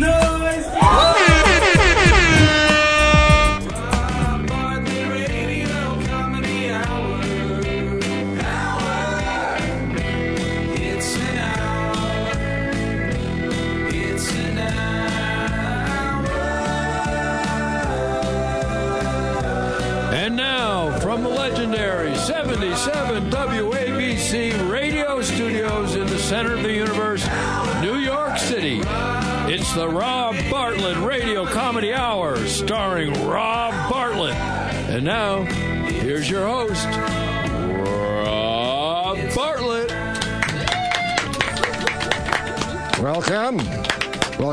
[0.00, 0.27] And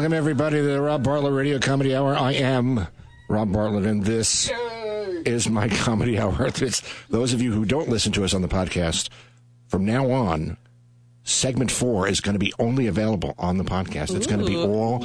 [0.05, 2.15] Welcome, everybody, to the Rob Bartlett Radio Comedy Hour.
[2.15, 2.87] I am
[3.27, 4.51] Rob Bartlett, and this
[5.25, 6.45] is my comedy hour.
[6.45, 9.09] It's, those of you who don't listen to us on the podcast,
[9.67, 10.57] from now on,
[11.23, 14.15] segment four is going to be only available on the podcast.
[14.15, 14.99] It's going to be all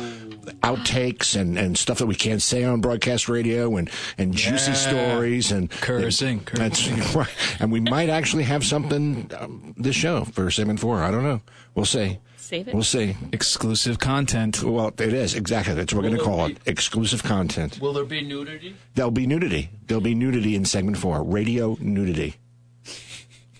[0.63, 3.89] outtakes and, and stuff that we can't say on broadcast radio and,
[4.19, 7.35] and juicy stories and Cursing, That's right.
[7.59, 11.03] And we might actually have something um, this show for segment four.
[11.03, 11.41] I don't know.
[11.75, 12.19] We'll see.
[12.51, 12.75] Save it.
[12.75, 13.17] We'll see.
[13.33, 14.61] Exclusive content.
[14.65, 15.75] Well, it is exactly.
[15.75, 16.59] That's what we're going to call it.
[16.67, 17.79] Exclusive content.
[17.81, 18.75] Will there be nudity?
[18.97, 19.71] There'll be nudity.
[19.87, 21.23] There'll be nudity in segment four.
[21.23, 22.35] Radio nudity.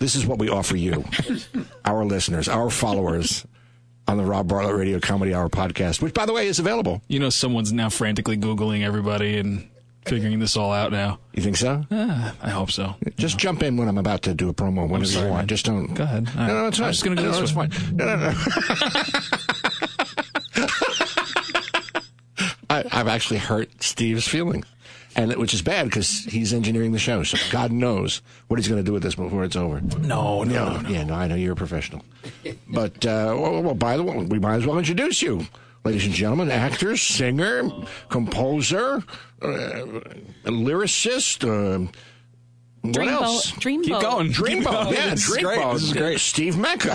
[0.01, 1.05] This is what we offer you,
[1.85, 3.47] our listeners, our followers,
[4.09, 7.01] on the Rob Bartlett Radio Comedy Hour podcast, which, by the way, is available.
[7.07, 9.70] You know, someone's now frantically Googling everybody and
[10.05, 11.19] figuring this all out now.
[11.35, 11.85] You think so?
[11.91, 12.95] Ah, I hope so.
[13.17, 14.83] Just jump in when I'm about to do a promo.
[14.89, 15.43] Whenever sorry, you want.
[15.43, 15.49] man.
[15.49, 15.95] Just don't.
[15.95, 16.25] Go ahead.
[16.37, 16.93] No, no, it's I'm fine.
[16.93, 17.69] just gonna go no, this no, way.
[17.69, 17.97] fine.
[17.97, 18.35] No, no, no.
[22.69, 24.65] I, I've actually hurt Steve's feelings,
[25.17, 27.25] and which is bad because he's engineering the show.
[27.25, 29.81] So God knows what he's going to do with this before it's over.
[29.81, 30.89] No, no, no.
[30.89, 32.03] Yeah, no, I know you're a professional.
[32.69, 35.47] But uh, well, well, by the way, we might as well introduce you,
[35.85, 37.71] ladies and gentlemen, actor, singer,
[38.09, 39.03] composer,
[39.43, 39.47] uh,
[40.45, 41.45] lyricist.
[41.45, 41.91] Uh,
[42.83, 43.53] what else?
[43.53, 43.61] Dreamboat.
[43.61, 43.85] Dreamboat.
[43.85, 44.29] Keep going.
[44.33, 45.43] Dreamboat, Keep yeah, This is Dreamboat.
[45.43, 45.73] great.
[45.75, 46.21] This is great.
[46.21, 46.91] Steve Mecca,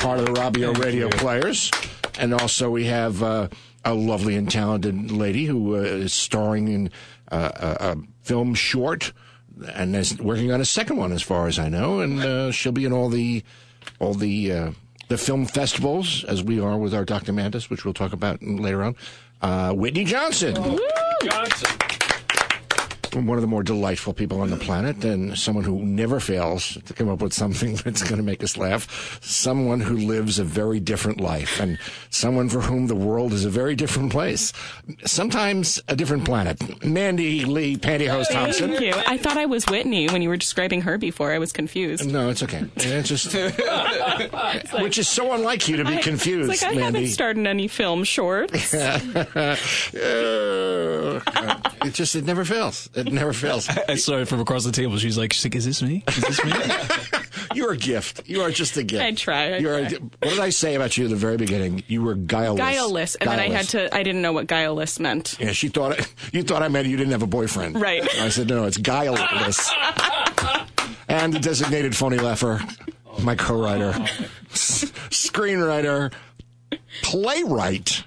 [0.00, 1.70] part of the Robio Radio Players,
[2.18, 3.48] and also we have uh,
[3.84, 6.90] a lovely and talented lady who uh, is starring in
[7.32, 9.12] uh, a, a film short
[9.74, 12.72] and is working on a second one, as far as I know, and uh, she'll
[12.72, 13.42] be in all the
[13.98, 14.70] all the uh,
[15.10, 17.32] the film festivals as we are with our Dr.
[17.32, 18.94] Mantis, which we'll talk about later on.
[19.42, 20.54] Uh, Whitney Johnson
[21.22, 21.99] Johnson.
[23.14, 26.92] One of the more delightful people on the planet and someone who never fails to
[26.94, 29.18] come up with something that's going to make us laugh.
[29.22, 31.78] Someone who lives a very different life and
[32.10, 34.52] someone for whom the world is a very different place.
[35.04, 36.84] Sometimes a different planet.
[36.84, 38.70] Mandy Lee Pantyhose Thompson.
[38.70, 38.94] Thank you.
[39.06, 41.32] I thought I was Whitney when you were describing her before.
[41.32, 42.06] I was confused.
[42.10, 42.64] No, it's okay.
[42.76, 43.34] It's just,
[44.80, 46.98] which is so unlike you to be confused, It's like I Mandy.
[47.00, 48.74] haven't starred in any film shorts.
[49.92, 51.20] Uh,
[51.84, 52.88] it just, it never fails.
[53.06, 53.68] It never fails.
[53.68, 54.98] I saw it from across the table.
[54.98, 56.04] She's like, she's like, is this me?
[56.08, 56.52] Is this me?
[57.54, 58.28] You're a gift.
[58.28, 59.02] You are just a gift.
[59.02, 61.82] I try, I You're a, what did I say about you at the very beginning?
[61.88, 62.58] You were guileless.
[62.58, 63.94] guileless, and then I had to.
[63.94, 65.36] I didn't know what guileless meant.
[65.40, 65.98] Yeah, she thought
[66.32, 67.80] you thought I meant you didn't have a boyfriend.
[67.80, 68.02] Right.
[68.20, 69.70] I said no, it's guileless.
[71.08, 72.60] and the designated phony laugher,
[73.22, 74.02] my co-writer, oh.
[74.52, 76.12] s- screenwriter,
[77.02, 78.04] playwright,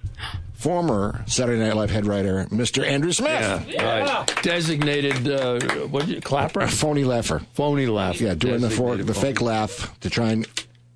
[0.63, 2.87] former Saturday Night Live head writer, Mr.
[2.87, 3.67] Andrew Smith.
[3.77, 4.33] Right.
[4.43, 6.61] Designated, uh, what did you, clapper?
[6.61, 7.39] A phony laugher.
[7.53, 8.21] Phony laugh.
[8.21, 10.47] Yeah, doing the for, the fake laugh to try and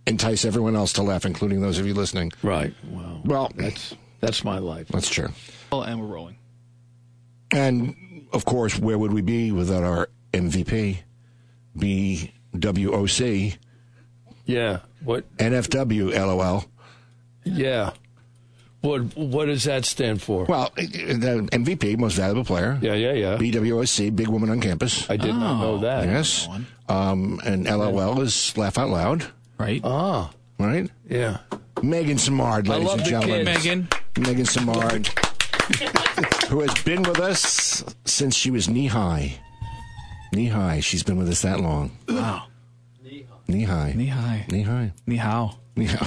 [0.06, 2.32] entice everyone else to laugh, including those of you listening.
[2.42, 2.74] Right.
[2.90, 4.88] Well, Well, that's that's my life.
[4.88, 5.28] that's true.
[5.74, 6.38] Oh, and we're rolling.
[7.52, 11.00] And of course, where would we be without our MVP,
[11.78, 13.58] BWOC,
[14.46, 14.80] Yeah.
[15.04, 15.26] What?
[15.38, 16.66] NFW, LOL?
[17.44, 17.92] Yeah.
[18.88, 19.16] What?
[19.18, 20.46] What does that stand for?
[20.46, 22.80] Well, the MVP, most valuable player.
[22.82, 23.38] Yeah, yeah, yeah.
[23.38, 25.10] BWOC, big woman on campus.
[25.10, 26.06] I did not know that.
[26.06, 26.48] yes.
[26.90, 29.26] Um, and LOL is laugh out loud,
[29.58, 29.82] Right?
[29.84, 30.32] Ah.
[30.58, 30.90] right?
[31.10, 31.40] Yeah.
[31.84, 33.46] Megan Samard, ladies love and the gentlemen.
[33.46, 33.66] kids.
[33.66, 33.88] Megan.
[34.18, 35.08] Megan Samard,
[36.48, 39.34] who has been with us since she was knee high.
[40.34, 40.80] Knee high.
[40.80, 41.92] She's been with us that long.
[42.08, 42.44] Wow.
[43.48, 43.94] Knee high.
[43.96, 44.46] Knee high.
[44.52, 44.92] Knee high.
[45.06, 45.58] Ni hao.
[45.78, 46.04] Yeah.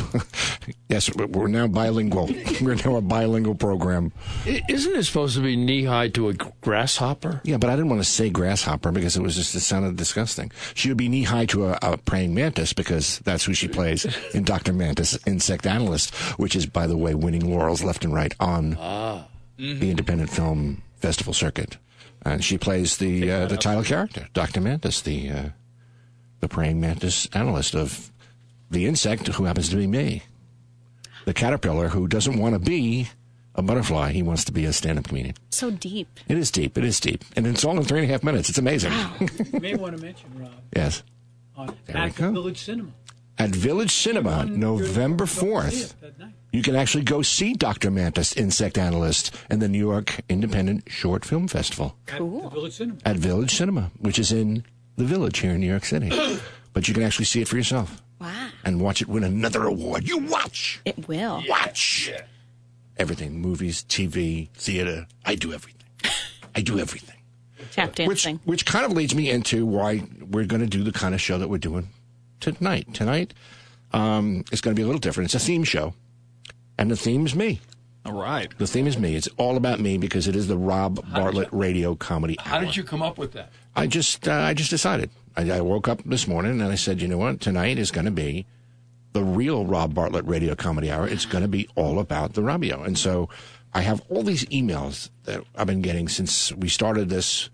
[0.89, 2.27] yes, we're- we're now bilingual.
[2.61, 4.13] We're now a bilingual program.
[4.45, 7.41] Isn't it supposed to be knee high to a grasshopper?
[7.45, 10.51] Yeah, but I didn't want to say grasshopper because it was just it sounded disgusting.
[10.75, 14.05] She would be knee high to a, a praying mantis because that's who she plays
[14.35, 18.35] in Doctor Mantis, Insect Analyst, which is, by the way, winning laurels left and right
[18.41, 18.71] on
[19.57, 21.79] the independent film festival circuit.
[22.23, 25.43] And she plays the uh, the title character, Doctor Mantis, the uh,
[26.41, 28.11] the praying mantis analyst of
[28.71, 30.23] the insect who happens to be me,
[31.25, 33.09] the caterpillar who doesn't want to be
[33.55, 34.13] a butterfly.
[34.13, 35.35] He wants to be a stand-up comedian.
[35.51, 36.09] So deep.
[36.29, 36.79] It is deep.
[36.79, 38.49] It is deep, and it's all in three and a half minutes.
[38.49, 38.93] It's amazing.
[39.53, 41.03] You may want to mention, Rob, yes.
[41.57, 42.13] on at.
[42.15, 42.91] Village Cinema.
[43.39, 45.95] At Village Cinema, On November your- go see fourth.
[45.95, 46.35] it that night.
[46.53, 47.91] You can actually go see Dr.
[47.91, 52.99] Mantis, Insect Analyst, in the New York Independent Short Film Festival At Village Cinema.
[53.05, 54.65] at Village Cinema, which is in
[55.01, 56.11] the Village here in New York City.
[56.73, 58.49] but you can actually see it for yourself Wow.
[58.65, 60.07] and watch it win another award.
[60.07, 61.43] You watch, It will.
[61.49, 62.11] watch
[62.97, 65.07] everything: movies, TV, theater.
[65.25, 65.83] I do everything.
[66.55, 67.17] I do everything.
[67.73, 68.41] Tap Which dancing.
[68.45, 71.39] which kind of leads me into why we're going to do the kind of show
[71.39, 71.89] that we're doing
[72.41, 72.93] tonight.
[72.95, 73.33] Tonight
[73.93, 75.27] um, is going to be a little different.
[75.33, 75.95] It's a theme show,
[76.79, 77.61] and the theme is me.
[78.05, 78.49] All right.
[78.59, 79.15] The theme is me.
[79.15, 82.65] It's all about me because it is the Rob Bartlett Radio Comedy How Hour.
[82.65, 83.53] did you come up with that?
[83.75, 85.11] I just uh, I just decided.
[85.37, 87.41] I, I woke up this morning and I said, you know what?
[87.41, 88.47] Tonight is going to be
[89.13, 91.07] the real Rob Bartlett Radio Comedy Hour.
[91.09, 92.85] It's going to be all about the Robio.
[92.85, 93.29] And so
[93.73, 97.51] I have all these emails that I've been getting since we started this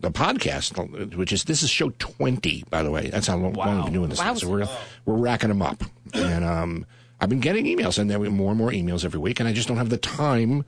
[0.00, 3.10] the podcast, which is this is show twenty, by the way.
[3.10, 4.20] That's how long, long we've been doing this.
[4.20, 4.34] Wow.
[4.34, 4.68] So we're
[5.04, 5.82] we're racking them up,
[6.14, 6.86] and um,
[7.20, 9.52] I've been getting emails, and there are more and more emails every week, and I
[9.52, 10.64] just don't have the time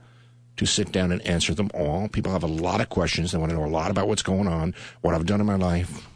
[0.57, 2.07] to sit down and answer them all.
[2.07, 3.31] People have a lot of questions.
[3.31, 5.55] They want to know a lot about what's going on, what I've done in my
[5.55, 6.07] life,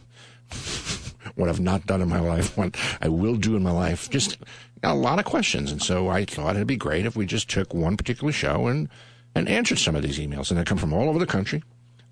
[1.36, 4.10] what I've not done in my life, what I will do in my life.
[4.10, 4.38] Just
[4.84, 5.72] a lot of questions.
[5.72, 8.90] And so I thought it'd be great if we just took one particular show and,
[9.34, 10.52] and answered some of these emails.
[10.52, 11.64] And they come from all over the country,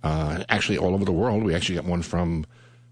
[0.02, 1.44] uh, actually all over the world.
[1.44, 2.46] We actually got one from,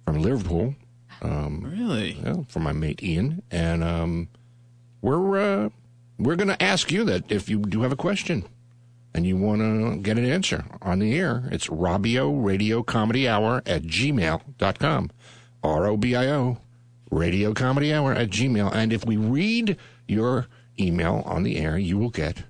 [0.06, 0.76] from Liverpool,
[1.24, 2.14] Really?
[2.14, 3.42] you know, from my mate Ian.
[3.52, 4.28] And um,
[5.02, 5.70] we're, uh,
[6.20, 8.46] we're going to ask you that if you do have a question
[9.14, 13.62] and you want to get an answer on the air, it's Robio Radio Comedy Hour
[13.66, 15.12] at gmail.com.
[15.64, 16.58] R O B I O
[17.12, 18.74] Radio Comedy Hour at gmail.
[18.74, 19.78] And if we read
[20.08, 20.48] your
[20.80, 22.44] email on the air, you will get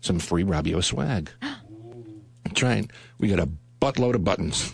[0.00, 1.30] some free Robio swag.
[2.44, 2.90] That's right.
[3.18, 3.48] We got a
[3.80, 4.72] buttload of buttons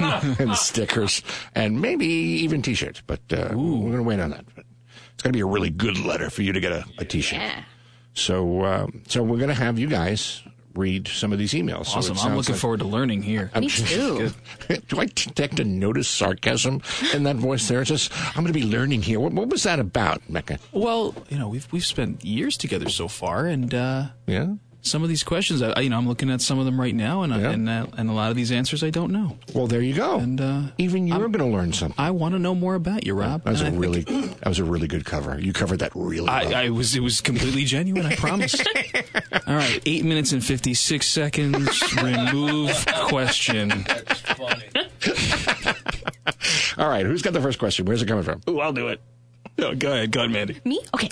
[0.40, 1.22] and stickers
[1.54, 4.44] and maybe even t shirts, but uh, we're going to wait on that.
[4.54, 4.64] But
[5.14, 7.20] it's going to be a really good letter for you to get a, a t
[7.20, 7.40] shirt.
[7.40, 7.64] Yeah.
[8.16, 10.42] So, um, so we're going to have you guys
[10.74, 11.86] read some of these emails.
[11.86, 12.18] So Awesome.
[12.18, 13.50] I'm looking like- forward to learning here.
[13.54, 14.30] i Me too.
[14.88, 16.82] Do I detect a notice sarcasm
[17.14, 17.80] in that voice there?
[17.80, 19.20] It's just, I'm going to be learning here.
[19.20, 20.58] What, what was that about, Mecca?
[20.72, 24.54] Well, you know, we've we've spent years together so far, and uh, Yeah.
[24.86, 27.22] Some of these questions, I, you know, I'm looking at some of them right now,
[27.22, 27.50] and Yeah.
[27.50, 29.36] and uh, and a lot of these answers I don't know.
[29.52, 30.18] Well, there you go.
[30.18, 31.94] And, uh, even you're going to learn something.
[31.98, 33.42] I want to know more about you, Rob.
[33.44, 35.38] That was a And I really, think- that was a really good cover.
[35.40, 36.30] You covered that really well.
[36.30, 36.94] I, I was.
[36.96, 38.06] It was completely genuine.
[38.06, 38.54] I promise.
[39.46, 41.82] All right, eight minutes and fifty six seconds.
[42.02, 43.68] Remove question.
[43.86, 44.64] That's funny.
[46.78, 47.86] All right, who's got the first question?
[47.86, 48.40] Where's it coming from?
[48.48, 49.00] Ooh, I'll do it.
[49.58, 50.60] No, go ahead, go ahead, Mandy.
[50.64, 50.80] Me?
[50.94, 51.08] Okay.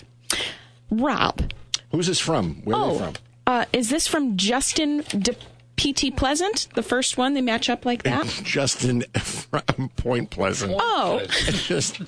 [0.91, 1.53] Rob.
[1.93, 2.57] Who's this from?
[2.65, 3.15] Where are they Oh, from?
[3.47, 5.35] Uh, is this from Justin De
[5.77, 6.69] PT Pleasant?
[6.75, 8.27] The first one, they match up like that?
[8.45, 10.73] Justin from Point Pleasant.
[10.77, 12.01] Oh, Just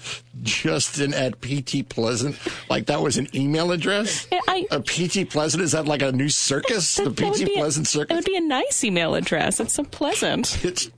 [0.43, 2.39] Justin at PT Pleasant.
[2.71, 4.29] Like that was an email address?
[4.33, 5.63] I- a PT Pleasant?
[5.63, 6.95] Is that like a new circus?
[6.97, 9.59] the that would PT be a- Pleasant It would be a nice email address.
[9.61, 10.59] It's so pleasant.
[10.67, 10.91] It's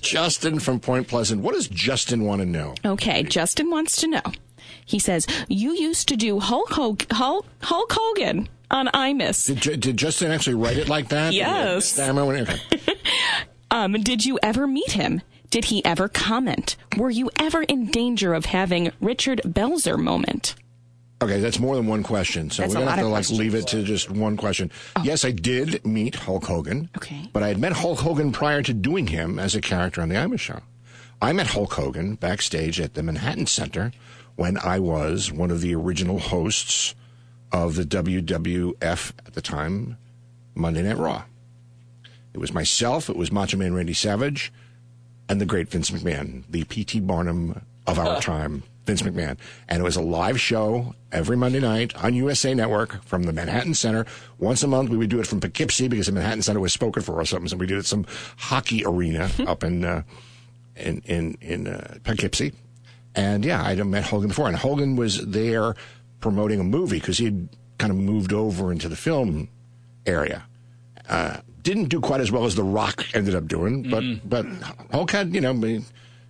[0.00, 1.42] Justin from Point Pleasant.
[1.42, 2.74] What does Justin want to know?
[2.84, 4.22] Okay, Justin wants to know.
[4.84, 9.60] He says, You used to do Hulk, Hulk, Hulk Hogan on Imus.
[9.60, 11.32] Did, did Justin actually write it like that?
[11.32, 11.98] Yes.
[11.98, 12.58] When- okay.
[13.68, 15.22] Um, did you ever meet him?
[15.50, 16.76] Did he ever comment?
[16.96, 20.54] Were you ever in danger of having Richard Belzer moment?
[21.20, 22.48] Okay, that's more than one question.
[22.50, 23.38] So That's we're gonna have to like questions.
[23.38, 24.70] leave it to just one question.
[25.02, 26.90] Yes, I did meet Hulk Hogan.
[26.96, 27.28] Okay.
[27.32, 30.14] But I had met Hulk Hogan prior to doing him as a character on the
[30.14, 30.60] Imus show.
[31.20, 33.92] I met Hulk Hogan backstage at the Manhattan Center
[34.36, 36.94] when I was one of the original hosts
[37.52, 39.96] of the WWF at the time,
[40.54, 41.24] Monday Night Raw.
[42.34, 44.52] It was myself, it was Macho Man Randy Savage,
[45.28, 47.00] and the great Vince McMahon, the P.T.
[47.00, 49.36] Barnum of our time, Vince McMahon.
[49.68, 53.74] And it was a live show every Monday night on USA Network from the Manhattan
[53.74, 54.06] Center.
[54.38, 57.02] Once a month, we would do it from Poughkeepsie because the Manhattan Center was spoken
[57.02, 57.48] for or something.
[57.48, 60.02] So we did it at some hockey arena up in, uh,
[60.76, 62.52] in, in, in uh, Poughkeepsie.
[63.14, 64.46] And yeah, I'd met Hogan before.
[64.46, 65.74] And Hogan was there
[66.20, 69.48] promoting a movie because he'd kind of moved over into the film
[70.06, 70.44] area
[71.08, 74.46] uh, didn't do quite as well as The Rock ended up doing, but but
[74.92, 75.76] Hulk had you know he,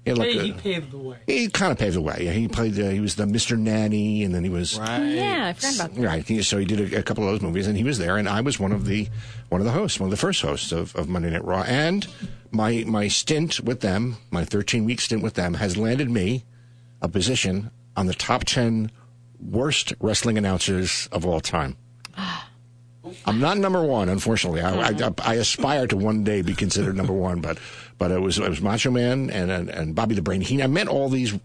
[0.04, 1.16] he, had like Hey, a- he paved the way.
[1.26, 2.16] he kind of paved the way.
[2.20, 2.78] Yeah, he played.
[2.78, 3.58] Uh, he was the Mr.
[3.58, 6.00] Nanny, and then he was Yeah, I forgot about that.
[6.06, 6.26] right.
[6.28, 8.16] He, so he did a, a couple of those movies, and he was there.
[8.18, 9.08] And I was one of the
[9.48, 11.62] one of the hosts, one of the first hosts of, of Monday Night Raw.
[11.62, 12.06] And
[12.50, 16.44] my my stint with them, my 13 week stint with them, has landed me
[17.02, 18.90] a position on the top 10
[19.40, 21.76] worst wrestling announcers of all time.
[23.24, 24.60] I'm not number one, unfortunately.
[24.60, 27.58] I, I, I aspire to one day be considered number one, but
[27.98, 30.64] but it was it was Macho Man and and, and Bobby the Brain Heenan.
[30.64, 31.38] I met all these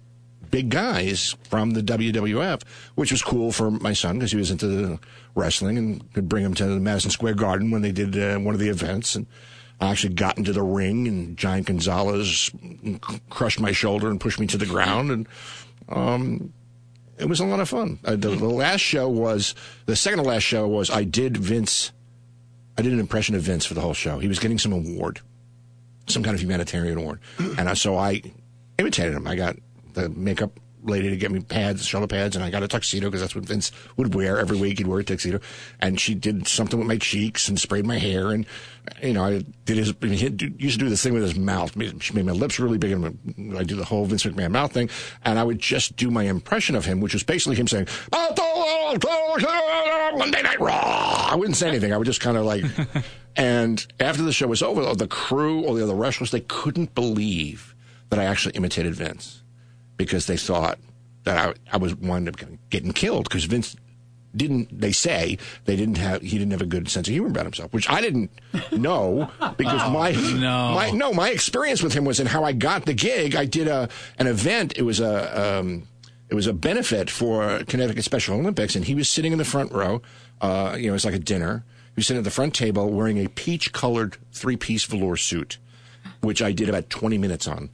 [0.49, 2.63] big guys from the WWF,
[2.95, 4.99] which was cool for my son because he was into
[5.33, 8.53] wrestling and could bring him to the Madison Square Garden when they did uh, one
[8.53, 9.15] of the events.
[9.15, 9.25] And
[9.79, 12.51] I actually got into the ring, and Giant Gonzalez
[13.29, 15.27] crushed my shoulder and pushed me to the ground, and
[15.89, 16.53] um,
[17.21, 17.99] it was a lot of fun.
[18.03, 21.91] Uh, the, the last show was the second to last show was I did Vince.
[22.77, 24.17] I did an impression of Vince for the whole show.
[24.19, 25.19] He was getting some award,
[26.07, 28.21] some kind of humanitarian award, and uh, so I
[28.79, 29.27] imitated him.
[29.27, 29.55] I got
[29.93, 33.21] the makeup lady to get me pads, shoulder pads, and I got a tuxedo because
[33.21, 34.77] that's what Vince would wear every week.
[34.77, 35.39] He'd wear a tuxedo,
[35.79, 38.45] and she did something with my cheeks and sprayed my hair, and
[39.01, 39.93] you know, I did his.
[40.01, 41.75] He used to do this thing with his mouth.
[42.01, 44.89] She made my lips really big, and I do the whole Vince McMahon mouth thing,
[45.23, 47.87] and I would just do my impression of him, which was basically him saying,
[50.17, 51.93] "Monday Night Raw." I wouldn't say anything.
[51.93, 52.65] I would just kind of like.
[53.35, 57.75] and after the show was over, the crew or the other wrestlers they couldn't believe
[58.09, 59.40] that I actually imitated Vince
[60.05, 60.79] because they thought
[61.23, 62.35] that I, I was wound up
[62.69, 63.75] getting killed because Vince
[64.35, 67.45] didn't they say they didn't have he didn't have a good sense of humor about
[67.45, 68.31] himself, which I didn't
[68.71, 70.73] know because my no.
[70.73, 73.35] my no my experience with him was in how I got the gig.
[73.35, 73.89] I did a
[74.19, 74.73] an event.
[74.77, 75.87] It was a um,
[76.29, 79.71] it was a benefit for Connecticut Special Olympics, and he was sitting in the front
[79.73, 80.01] row.
[80.39, 81.65] Uh, you know, it was like a dinner.
[81.89, 85.57] He was sitting at the front table wearing a peach colored three piece velour suit,
[86.21, 87.69] which I did about twenty minutes on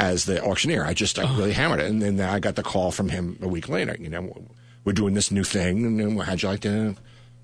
[0.00, 0.84] as the auctioneer.
[0.84, 3.48] I just I really hammered it, and then I got the call from him a
[3.48, 3.96] week later.
[4.00, 4.48] You know,
[4.84, 6.96] we're doing this new thing, and how'd you like to?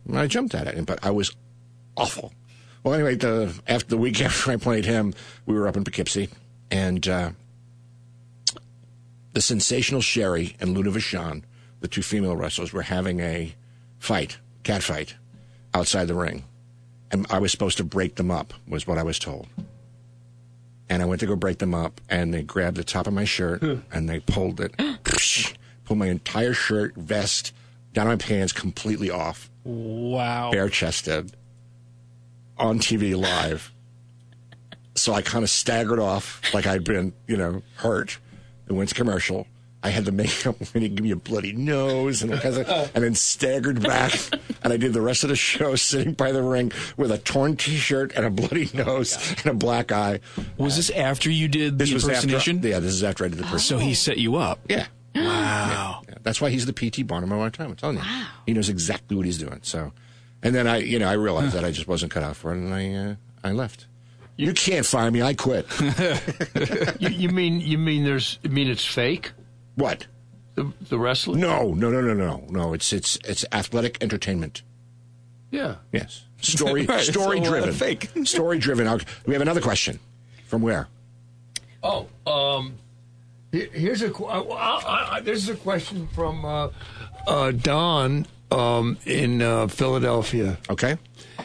[0.09, 1.37] And I jumped at it, but I was
[1.97, 2.33] awful.
[2.83, 6.31] Well, anyway, the after the week after I played him, we were up in Poughkeepsie,
[6.71, 7.31] and uh,
[9.35, 11.43] the sensational Sherri and Luna Vachon,
[11.81, 13.55] the two female wrestlers, were having a
[13.99, 15.15] fight, cat fight,
[15.75, 16.45] outside the ring,
[17.11, 19.47] and I was supposed to break them up, was what I was told
[20.89, 23.25] and I went to go break them up, and they grabbed the top of my
[23.25, 24.75] shirt and they pulled it,
[25.85, 27.53] pulled my entire shirt, vest,
[27.93, 30.51] down my pants completely off, Wow.
[30.53, 31.37] bare chested,
[32.59, 33.73] on TV live.
[34.95, 38.19] So I kind of staggered off like I'd been, you know, hurt.
[38.69, 39.47] It went to commercial.
[39.87, 42.69] I had the makeup and he gave me a bloody nose and, all kinds of-
[42.69, 44.13] and then staggered back.
[44.63, 47.55] And I did the rest of the show sitting by the ring with a torn
[47.57, 50.19] T-shirt and a bloody nose and a black eye.
[50.59, 52.57] Was this after you did This the impersonation?
[52.57, 52.69] after.
[52.69, 53.61] Yeah, this is after I did the person.
[53.61, 54.59] So he set you up.
[54.69, 54.87] Yeah.
[55.15, 56.03] Wow.
[56.09, 57.71] Yeah, That's why he's the PT Barnum of our time.
[57.71, 58.27] I'm telling you, Wow.
[58.45, 59.61] he knows exactly what he's doing.
[59.63, 59.93] So,
[60.43, 62.57] and then I, you know, I realized that I just wasn't cut out for it,
[62.59, 63.15] and I, uh,
[63.45, 63.87] I left.
[64.37, 65.23] You can't fire me.
[65.23, 65.67] I quit.
[66.99, 69.33] You, you mean you mean there's you mean it's fake
[69.77, 70.07] what?
[70.57, 71.41] the the wrestling?
[71.41, 72.73] No, no, no, no, no, no.
[72.73, 74.63] It's it's it's athletic entertainment.
[75.51, 75.77] Yeah.
[75.93, 77.73] Yes, story Right, story uh, driven.
[77.73, 78.11] fake.
[78.25, 78.89] story driven.
[78.89, 80.01] Okay, We have another question.
[80.47, 80.89] From where?
[81.83, 82.75] Oh, um,
[83.53, 84.11] here's a.
[84.11, 86.69] qu- I, I, I, this is a question from uh,
[87.27, 90.97] uh, Don um, in uh, Philadelphia, Okay.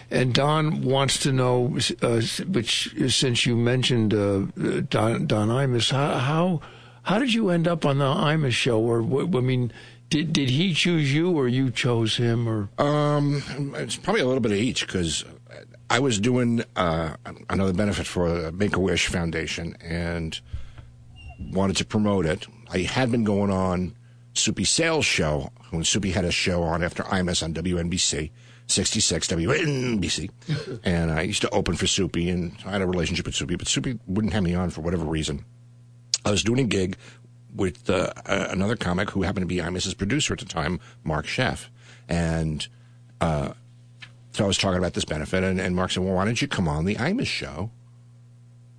[0.10, 4.46] and Don wants to know, uh, which since you mentioned uh,
[4.90, 6.62] Don Don Imus, how how
[7.04, 8.80] how did you end up on the Imus show?
[8.80, 9.72] Or I mean,
[10.10, 12.70] did did he choose you, or you chose him, or?
[12.78, 15.26] Um, it's probably a little bit of each because
[15.90, 17.16] I was doing uh,
[17.50, 20.40] another benefit for the Make a Wish Foundation and
[21.52, 22.48] wanted to promote it.
[22.70, 23.96] I had been going on
[24.34, 28.32] Soupy Sales show when Soupy had a show on after Imus on WNBC.
[28.68, 30.30] 66 WNBC.
[30.86, 33.68] and I used to open for Soupy, and I had a relationship with Soupy, but
[33.68, 35.44] Soupy wouldn't have me on for whatever reason.
[36.26, 36.98] I was doing a gig
[37.54, 41.68] with uh, another comic who happened to be Imus's producer at the time, Mark Sheff.
[42.08, 42.68] And
[43.20, 43.54] uh,
[44.32, 46.48] so I was talking about this benefit, and, and Mark said, Well, why don't you
[46.48, 47.72] come on the Imus show?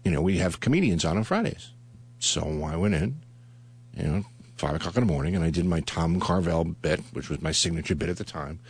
[0.05, 1.71] You know, we have comedians on on Fridays.
[2.19, 3.21] So I went in,
[3.97, 4.25] you know,
[4.57, 7.53] five o'clock in the morning, and I did my Tom Carvel bit, which was my
[7.53, 8.61] signature bit at the time,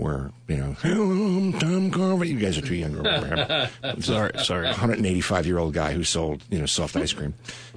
[0.00, 2.24] where, you know, hello, I'm Tom Carvel.
[2.24, 4.02] You guys are too young to remember him.
[4.02, 4.66] Sorry, sorry.
[4.66, 7.34] 185 year old guy who sold, you know, soft ice cream.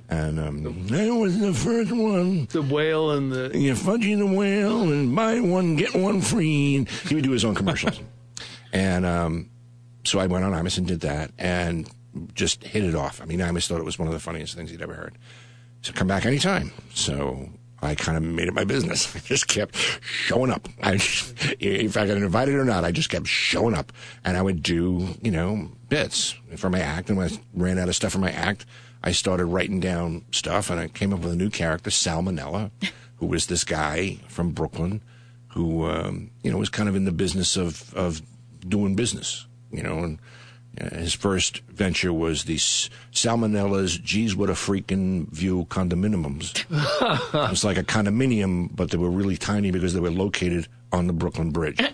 [0.10, 2.46] And um, I was the first one.
[2.52, 6.78] The whale and the You Fudgie the whale and buy one, get one free.
[6.78, 8.00] And he would do his own commercials.
[8.74, 9.50] and um,
[10.04, 11.90] so I went on Imus and did that and
[12.36, 13.22] just hit it off.
[13.22, 15.18] I mean, Imus thought it was one of the funniest things he'd ever heard.
[15.82, 16.72] So come back anytime.
[16.94, 17.50] So
[17.84, 19.16] I kind of made it my business.
[19.16, 20.68] I just kept showing up.
[20.82, 20.94] I,
[21.60, 23.92] if I got invited or not, I just kept showing up.
[24.24, 27.10] And I would do, you know, bits for my act.
[27.10, 28.66] And when I ran out of stuff for my act,
[29.04, 32.72] I started writing down stuff and I came up with a new character, Salmonella,
[33.18, 35.02] who was this guy from Brooklyn
[35.54, 38.22] who, um, you know, was kind of in the business of, of
[38.68, 40.00] doing business, you know.
[40.00, 40.20] And
[40.80, 46.66] his first venture was the Salmonella's Geez What a Freaking View condominiums.
[47.46, 51.08] it was like a condominium, but they were really tiny because they were located on
[51.08, 51.82] the Brooklyn Bridge.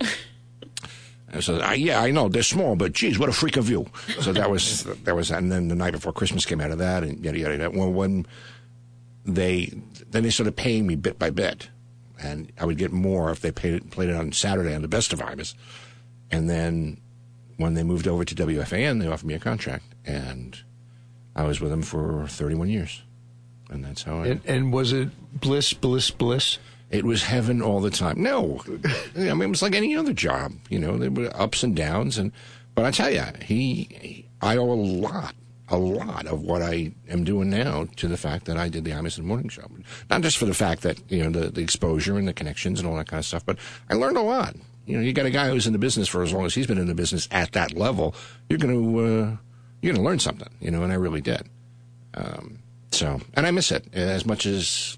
[1.41, 3.85] So, uh, yeah, I know they're small, but geez, what a freak of view.
[4.19, 7.03] So that was that was, and then the night before Christmas came out of that,
[7.03, 7.57] and yada yada.
[7.57, 7.77] yada.
[7.77, 8.25] Well, when
[9.25, 9.71] they
[10.09, 11.69] then they started paying me bit by bit,
[12.19, 14.87] and I would get more if they paid it, played it on Saturday on the
[14.87, 15.53] best of Imus,
[16.31, 16.99] and then
[17.59, 20.57] when they moved over to WFAN, they offered me a contract, and
[21.35, 23.03] I was with them for 31 years,
[23.69, 24.27] and that's how I.
[24.27, 25.09] And, and was it
[25.41, 26.57] bliss, bliss, bliss?
[26.89, 28.23] It was heaven all the time.
[28.23, 28.61] No,
[29.15, 30.53] I mean it was like any other job.
[30.69, 32.31] You know, there were ups and downs, and
[32.75, 35.35] but I tell you, he, he I owe a lot,
[35.67, 38.91] a lot of what I am doing now to the fact that I did the
[38.91, 39.69] and Morning Show.
[40.09, 42.87] Not just for the fact that you know the, the exposure and the connections and
[42.87, 43.57] all that kind of stuff, but
[43.89, 44.55] I learned a lot.
[44.89, 46.65] You know, you got a guy who's in the business for as long as he's
[46.65, 48.15] been in the business at that level.
[48.49, 49.37] You're going to uh,
[49.81, 50.49] you're going to learn something.
[50.59, 51.47] You know, and I really did.
[52.15, 52.57] Um,
[52.91, 54.97] so, and I miss it as much as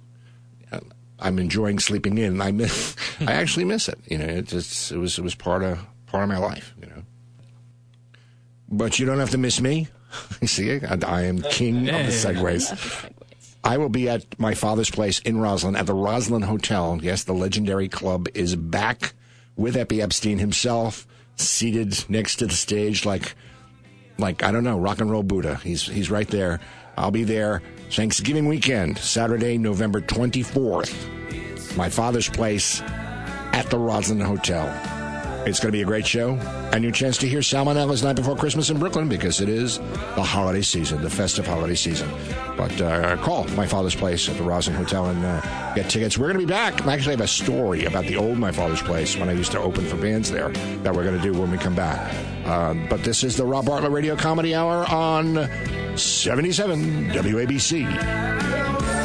[0.71, 0.79] uh,
[1.19, 2.41] I'm enjoying sleeping in.
[2.41, 3.99] I miss, I actually miss it.
[4.07, 6.73] You know, it just it was it was part of part of my life.
[6.79, 7.03] You know,
[8.69, 9.89] but you don't have to miss me.
[10.39, 13.11] You see, I, I am king of the segues.
[13.65, 16.97] I will be at my father's place in Roslyn at the Roslyn Hotel.
[17.03, 19.15] Yes, the legendary club is back
[19.55, 23.35] with Eppy Epstein himself, seated next to the stage like
[24.17, 25.55] like I don't know, rock and roll Buddha.
[25.63, 26.59] He's he's right there.
[26.97, 31.75] I'll be there Thanksgiving weekend, Saturday, November 24th.
[31.75, 35.00] My father's place at the Roslyn Hotel.
[35.43, 36.35] It's going to be a great show
[36.71, 40.21] and your chance to hear Salmonella's Night Before Christmas in Brooklyn because it is the
[40.23, 42.09] holiday season, the festive holiday season.
[42.55, 46.15] But uh, call my father's place at the Roslyn Hotel and uh, get tickets.
[46.15, 46.85] We're going to be back.
[46.85, 49.59] I actually have a story about the old my father's place when I used to
[49.59, 52.13] open for bands there that we're going to do when we come back.
[52.45, 55.49] Uh, but this is the Rob Bartlett Radio Comedy Hour on
[55.97, 59.00] 77 WABC.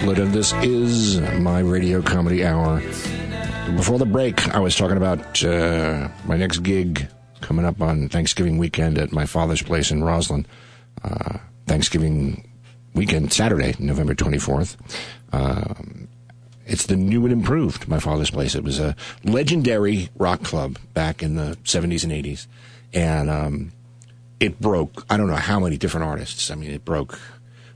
[0.00, 2.80] Bartlett, and this is my Radio Comedy Hour.
[3.76, 7.06] Before the break, I was talking about uh, my next gig
[7.42, 10.46] coming up on Thanksgiving weekend at my father's place in Roslyn.
[11.04, 11.36] Uh,
[11.66, 12.48] Thanksgiving
[12.94, 14.78] weekend, Saturday, November 24th.
[15.34, 16.08] Um,
[16.64, 18.54] it's the new and improved, my father's place.
[18.54, 22.46] It was a legendary rock club back in the 70s and 80s.
[22.94, 23.72] And um,
[24.40, 26.50] it broke, I don't know how many different artists.
[26.50, 27.20] I mean, it broke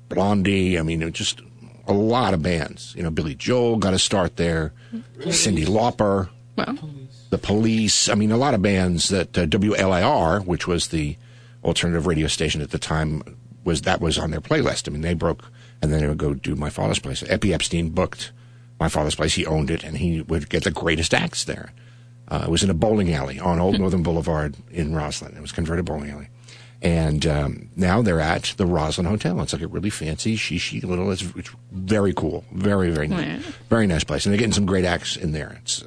[0.08, 0.78] Blondie.
[0.78, 1.42] I mean, it just
[1.86, 2.94] a lot of bands.
[2.96, 4.72] You know, Billy Joel got a start there,
[5.20, 6.78] Cyndi Lauper, Well,
[7.30, 8.08] The Police.
[8.08, 11.16] I mean, a lot of bands that uh, WLIR, which was the
[11.62, 13.22] alternative radio station at the time,
[13.64, 14.88] was that was on their playlist.
[14.88, 15.44] I mean, they broke,
[15.82, 17.22] and then they would go do My Father's Place.
[17.22, 18.32] Eppy Epstein booked
[18.78, 19.34] My Father's Place.
[19.34, 21.72] He owned it, and he would get the greatest acts there.
[22.28, 25.36] Uh, it was in a bowling alley on Old Northern Boulevard in Roslyn.
[25.36, 26.28] It was converted bowling alley.
[26.84, 29.40] And um, now they're at the Roslyn Hotel.
[29.40, 31.10] It's like a really fancy, shishi little.
[31.10, 33.40] It's, it's very cool, very very Yeah.
[33.70, 34.26] very nice place.
[34.26, 35.58] And they're getting some great acts in there.
[35.62, 35.82] It's,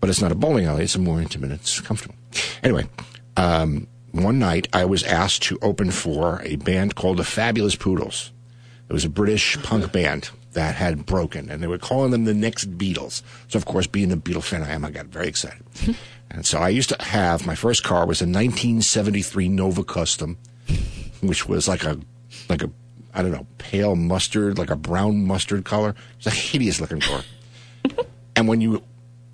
[0.00, 0.84] but it's not a bowling alley.
[0.84, 1.52] It's a more intimate.
[1.52, 2.14] It's comfortable.
[2.62, 2.88] Anyway,
[3.36, 8.32] um, one night I was asked to open for a band called the Fabulous Poodles.
[8.88, 12.34] It was a British punk band that had broken, and they were calling them the
[12.34, 13.22] next Beatles.
[13.48, 15.62] So, of course, being a Beatle fan I am, I got very excited.
[16.32, 20.38] and so I used to have my first car was a 1973 Nova Custom,
[21.20, 21.98] which was like a
[22.48, 22.70] like a
[23.14, 25.94] I don't know pale mustard, like a brown mustard color.
[26.16, 27.22] It's a hideous looking car.
[28.36, 28.82] and when you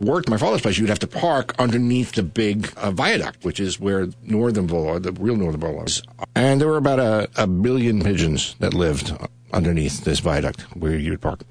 [0.01, 3.79] worked my father's place, you'd have to park underneath the big uh, viaduct, which is
[3.79, 6.03] where Northern Boulevard, the real Northern Boulevard, is.
[6.35, 9.13] And there were about a, a billion pigeons that lived
[9.53, 11.43] underneath this viaduct where you would park.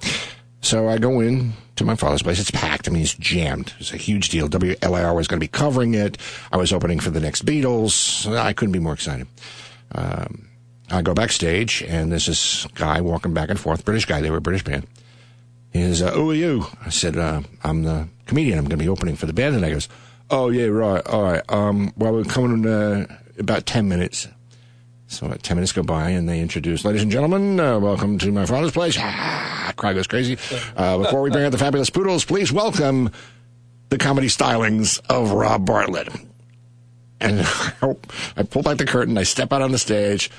[0.62, 2.40] So I go in to my father's place.
[2.40, 2.77] It's packed.
[2.88, 3.74] I mean, it's jammed.
[3.80, 4.48] It's a huge deal.
[4.48, 6.18] WLIR was going to be covering it.
[6.52, 8.26] I was opening for the next Beatles.
[8.34, 9.28] I couldn't be more excited.
[9.94, 10.48] Um,
[10.90, 14.22] I go backstage, and there's this guy walking back and forth, British guy.
[14.22, 14.88] They were a British band.
[15.74, 18.58] He says, uh, "Who are you?" I said, uh, "I'm the comedian.
[18.58, 19.90] I'm going to be opening for the band." And I goes,
[20.30, 21.44] "Oh yeah, right, all right.
[21.50, 24.30] Um, well, we're coming in uh, about ten minutes."
[25.08, 28.32] So uh, ten minutes go by, and they introduce, "Ladies and gentlemen, uh, welcome to
[28.32, 30.38] my father's place." Ah, crowd goes crazy.
[30.76, 33.10] Uh, before we bring out the fabulous poodles, please welcome
[33.90, 36.10] the comedy stylings of Rob Bartlett.
[37.22, 37.42] And
[38.38, 39.18] I pull back the curtain.
[39.18, 40.30] I step out on the stage.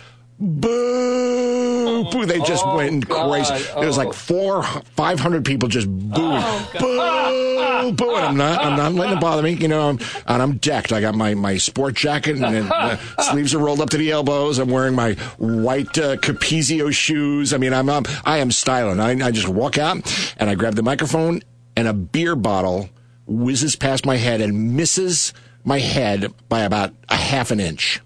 [0.40, 2.27] Boo, boo.
[2.27, 3.55] They just Oh, went crazy.
[3.74, 6.42] There was like four, five hundred people just booing,
[6.79, 8.14] boo, boo.
[8.16, 9.53] And I'm not, I'm not letting it bother me.
[9.53, 10.92] You know, I'm, and I'm decked.
[10.92, 14.11] I got my my sport jacket and then the sleeves are rolled up to the
[14.12, 14.59] elbows.
[14.59, 17.53] I'm wearing my white uh, Capezio shoes.
[17.53, 19.01] I mean, I'm, I'm I am styling.
[19.01, 19.96] I, I just walk out
[20.38, 21.42] and I grab the microphone
[21.77, 22.90] and a beer bottle
[23.27, 25.33] whizzes past my head and misses
[25.64, 28.01] my head by about a half an inch.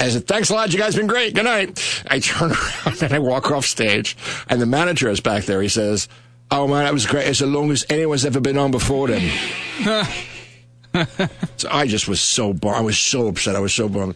[0.00, 0.72] I said, thanks a lot.
[0.72, 1.34] You guys been great.
[1.34, 2.02] Good night.
[2.10, 2.50] I turn
[2.86, 4.16] around and I walk off stage
[4.48, 5.62] and the manager is back there.
[5.62, 6.08] He says,
[6.50, 7.26] Oh man, that was great.
[7.26, 9.30] It's the longest anyone's ever been on before then.
[11.56, 12.76] so I just was so bummed.
[12.76, 13.56] I was so upset.
[13.56, 14.14] I was so bummed.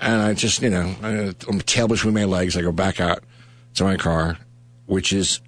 [0.00, 2.56] And I just, you know, I, I'm tail between my legs.
[2.56, 3.22] I go back out
[3.74, 4.38] to my car,
[4.86, 5.40] which is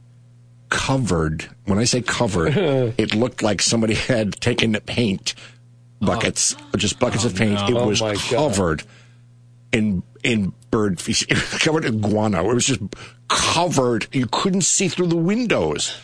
[0.69, 1.49] covered.
[1.67, 2.57] When I say covered,
[2.99, 5.35] it looked like somebody had taken the paint
[6.01, 6.77] buckets, oh.
[6.77, 7.61] just buckets of oh, paint.
[7.69, 8.83] It Oh, was my God.
[9.77, 11.29] In in bird feces.
[11.29, 12.51] It was covered in guano.
[12.51, 12.81] It was just
[13.29, 14.09] covered.
[14.13, 15.97] You couldn't see through the windows.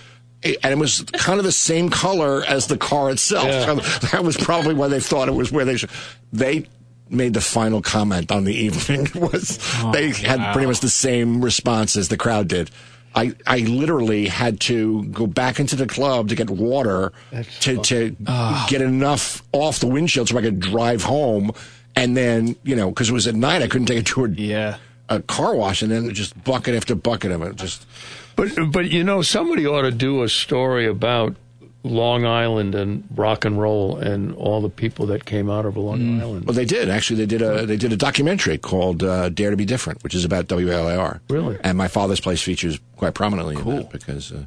[0.43, 3.47] It- and it was kind of the same color as the car itself.
[3.47, 3.65] Yeah.
[3.65, 3.75] So
[4.09, 5.91] that was probably why they thought it was where they should.
[6.33, 6.67] They
[7.09, 11.45] made the final comment on the evening was oh, they had pretty much the same
[11.45, 12.71] response as the crowd did.
[13.15, 17.13] I, I literally had to go back into the club to get water
[17.61, 18.67] to, to ah.
[18.71, 21.53] get enough off the windshield so I could drive home.
[21.95, 24.29] And then, you know, because it was at night, I couldn't take it to a,
[24.31, 24.77] Yeah.
[25.09, 25.83] a car wash.
[25.83, 27.57] And then just bucket after bucket of it.
[27.57, 27.87] Just,
[28.37, 31.37] But but you know, somebody ought to do a story about
[31.85, 36.21] Long Island and rock and roll and all the people that came out of Long
[36.21, 36.45] Island.
[36.47, 37.17] well, they did actually.
[37.17, 40.25] They did a they did a documentary called uh, "Dare to Be Different," which is
[40.25, 41.19] about WLIR.
[41.29, 41.59] Really?
[41.65, 44.45] And my father's place features quite prominently in that because uh,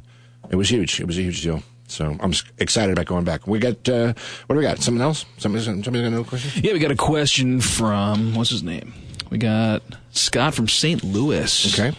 [0.50, 0.98] it was huge.
[0.98, 1.62] It was a huge deal.
[1.88, 3.46] So I'm excited about going back.
[3.46, 4.12] We got uh,
[4.46, 4.78] what do we got?
[4.78, 5.24] Something else?
[5.38, 6.62] Somebody's somebody's got another question?
[6.64, 8.92] Yeah, we got a question from what's his name?
[9.30, 11.02] We got Scott from St.
[11.02, 11.78] Louis.
[11.78, 11.96] Okay.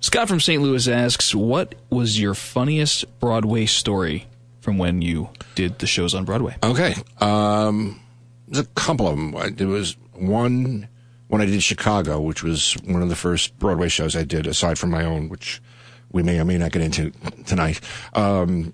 [0.00, 0.62] Scott from St.
[0.62, 4.26] Louis asks, "What was your funniest Broadway story
[4.60, 6.94] from when you did the shows on Broadway?" Okay.
[7.20, 8.00] Um,
[8.46, 9.56] there's a couple of them.
[9.56, 10.88] There was one
[11.28, 14.78] when I did Chicago, which was one of the first Broadway shows I did, aside
[14.78, 15.60] from my own, which
[16.16, 17.12] we may or may not get into
[17.44, 17.80] tonight.
[18.14, 18.72] Um,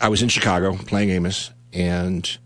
[0.00, 2.38] I was in Chicago playing Amos, and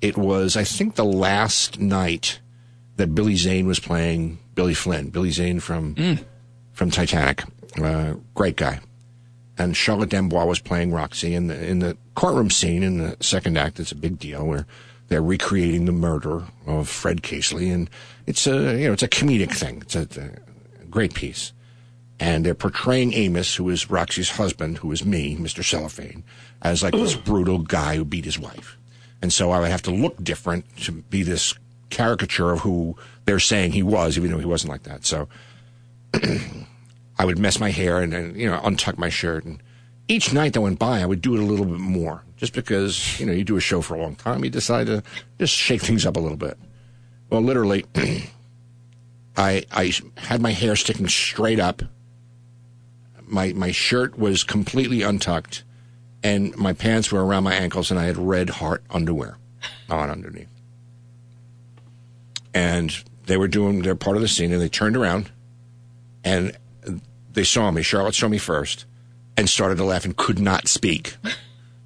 [0.00, 2.40] it was, I think, the last night
[2.96, 5.10] that Billy Zane was playing Billy Flynn.
[5.10, 5.94] Billy Zane from
[6.72, 7.42] from Titanic,
[7.82, 8.80] uh, great guy
[9.58, 13.58] and Charlotte d'Amboise was playing Roxie in the in the courtroom scene in the second
[13.58, 13.80] act.
[13.80, 14.66] It's a big deal where
[15.08, 17.90] they're recreating the murder of Fred Casely, and
[18.26, 19.82] it's a you know it's a comedic thing.
[19.82, 20.06] It's a,
[20.80, 21.52] a great piece,
[22.20, 25.64] and they're portraying Amos, who is Roxie's husband, who is me, Mr.
[25.64, 26.24] Cellophane,
[26.62, 28.76] as like this brutal guy who beat his wife,
[29.22, 31.54] and so I would have to look different to be this
[31.90, 35.04] caricature of who they're saying he was, even though he wasn't like that.
[35.04, 35.28] So.
[37.18, 39.60] I would mess my hair and, and you know untuck my shirt and
[40.06, 43.18] each night that went by I would do it a little bit more just because
[43.18, 45.02] you know you do a show for a long time you decide to
[45.38, 46.56] just shake things up a little bit
[47.28, 47.84] well literally
[49.36, 51.82] I I had my hair sticking straight up
[53.30, 55.64] my my shirt was completely untucked
[56.22, 59.38] and my pants were around my ankles and I had red heart underwear
[59.88, 60.48] on underneath
[62.54, 65.30] and they were doing their part of the scene and they turned around
[66.24, 66.56] and
[67.32, 67.82] they saw me.
[67.82, 68.84] Charlotte saw me first
[69.36, 71.16] and started to laugh and could not speak,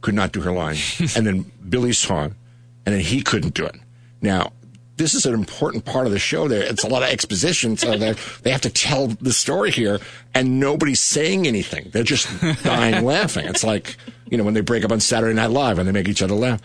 [0.00, 0.76] could not do her line.
[1.16, 2.32] and then Billy saw it,
[2.86, 3.76] and then he couldn't do it.
[4.20, 4.52] Now,
[4.96, 6.48] this is an important part of the show.
[6.48, 10.00] There, it's a lot of exposition, so they they have to tell the story here,
[10.34, 11.90] and nobody's saying anything.
[11.92, 12.28] They're just
[12.62, 13.46] dying laughing.
[13.46, 13.96] It's like
[14.30, 16.34] you know when they break up on Saturday Night Live and they make each other
[16.34, 16.60] laugh.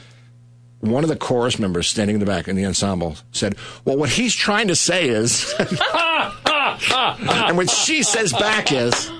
[0.80, 4.10] One of the chorus members standing in the back in the ensemble said, "Well, what
[4.10, 9.12] he's trying to say is." and what she says back is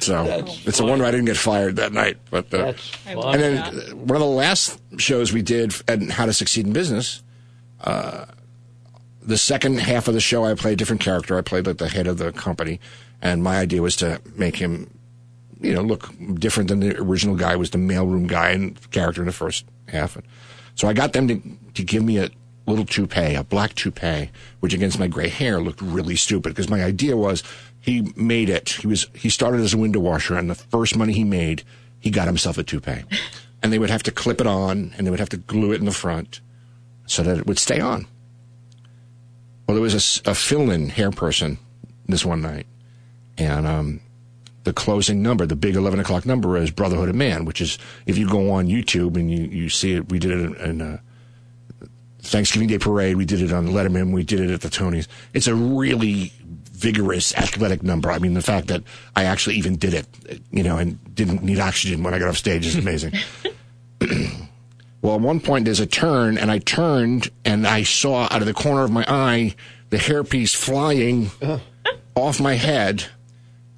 [0.00, 2.16] so it's a wonder I didn't get fired that night.
[2.30, 3.34] But uh, That's fun.
[3.34, 7.22] and then one of the last shows we did at How to Succeed in Business.
[7.80, 8.26] Uh,
[9.28, 11.36] the second half of the show, I played a different character.
[11.36, 12.80] I played like the head of the company,
[13.20, 14.90] and my idea was to make him,
[15.60, 17.54] you know, look different than the original guy.
[17.54, 20.16] Was the mailroom guy and character in the first half.
[20.16, 20.24] And
[20.74, 21.42] So I got them to
[21.74, 22.30] to give me a
[22.66, 26.82] little toupee, a black toupee, which against my gray hair looked really stupid because my
[26.82, 27.42] idea was
[27.80, 28.70] he made it.
[28.70, 31.64] He was he started as a window washer, and the first money he made,
[32.00, 33.04] he got himself a toupee,
[33.62, 35.80] and they would have to clip it on, and they would have to glue it
[35.80, 36.40] in the front
[37.04, 38.06] so that it would stay on.
[39.68, 41.58] Well, there was a fill-in hair person
[42.06, 42.66] this one night,
[43.36, 44.00] and um,
[44.64, 48.16] the closing number, the big eleven o'clock number, is Brotherhood of Man, which is if
[48.16, 50.98] you go on YouTube and you, you see it, we did it in, in uh,
[52.22, 53.16] Thanksgiving Day Parade.
[53.16, 54.10] We did it on Letterman.
[54.14, 55.06] We did it at the Tonys.
[55.34, 56.32] It's a really
[56.72, 58.10] vigorous athletic number.
[58.10, 58.82] I mean, the fact that
[59.16, 60.06] I actually even did it,
[60.50, 63.12] you know, and didn't need oxygen when I got off stage is amazing.
[65.00, 68.46] well, at one point there's a turn, and I turned and I saw out of
[68.46, 69.54] the corner of my eye
[69.90, 71.58] the hairpiece flying uh-huh.
[72.14, 73.04] off my head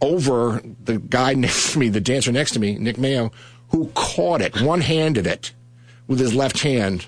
[0.00, 3.32] over the guy next to me, the dancer next to me, Nick Mayo,
[3.68, 5.52] who caught it, one handed it
[6.06, 7.06] with his left hand,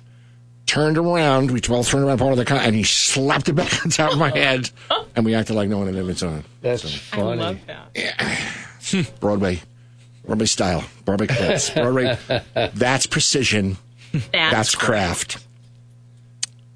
[0.66, 3.84] turned around, we both turned around part of the car, and he slapped it back
[3.84, 4.70] on top of my head,
[5.16, 6.44] and we acted like no one had ever saw it.
[6.60, 7.40] That's I funny.
[7.40, 7.96] love that.
[8.84, 9.02] Hmm.
[9.20, 9.60] Broadway,
[10.24, 12.18] Broadway style, Broadway class, Broadway.
[12.74, 13.78] That's precision.
[14.12, 15.38] That's, That's craft.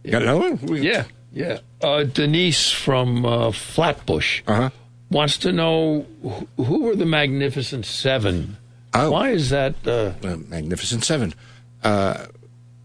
[0.05, 0.59] You got another one?
[0.67, 1.59] We- Yeah, yeah.
[1.83, 4.71] Uh, Denise from uh, Flatbush Uh-huh.
[5.11, 8.57] wants to know who, who were the Magnificent Seven?
[8.95, 9.11] Oh.
[9.11, 9.75] Why is that?
[9.87, 11.35] Uh, uh, Magnificent Seven.
[11.83, 12.27] Uh,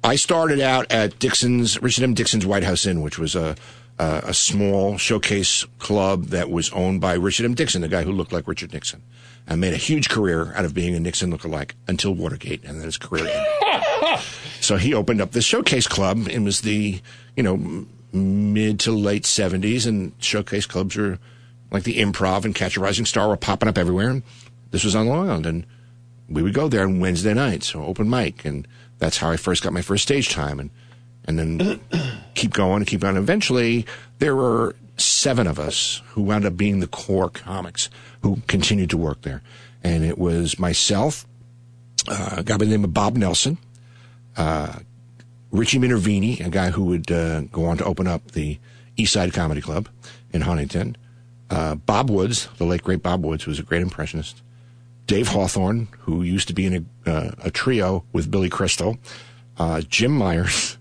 [0.04, 2.14] I started out at Dixon's, Richard M.
[2.14, 3.56] Dixon's White House Inn, which was a,
[4.00, 7.54] a, a small showcase club that was owned by Richard M.
[7.54, 9.04] Dixon, the guy who looked like Richard Nixon,
[9.48, 12.86] and made a huge career out of being a Nixon lookalike until Watergate, and then
[12.86, 13.48] his career ended.
[14.62, 16.28] so he opened up this showcase club.
[16.28, 17.02] It was the,
[17.36, 21.20] you know, mid to late 70s, and showcase clubs were
[21.72, 24.10] like the improv and Catch a Rising Star were popping up everywhere.
[24.10, 24.24] And
[24.72, 25.66] this was on Long Island, and
[26.30, 28.68] we would go there on Wednesday nights, so open mic, and
[29.00, 30.70] that's how I first got my first stage time, and
[31.26, 31.80] and then
[32.34, 33.18] keep going and keep going.
[33.18, 33.86] Eventually,
[34.20, 37.90] there were seven of us who wound up being the core comics
[38.22, 39.42] who continued to work there,
[39.84, 41.28] and it was myself,
[42.08, 43.58] uh, a guy by the name of Bob Nelson,
[44.38, 44.80] uh,
[45.52, 48.60] Richie Minervini, a guy who would uh, go on to open up the
[48.98, 49.89] East Side Comedy Club
[50.32, 50.96] in Huntington,
[51.50, 54.41] uh, Bob Woods, the late great Bob Woods, who was a great impressionist.
[55.08, 58.98] Dave Hawthorne, who used to be in a, uh, a trio with Billy Crystal,
[59.58, 60.78] uh, Jim Myers,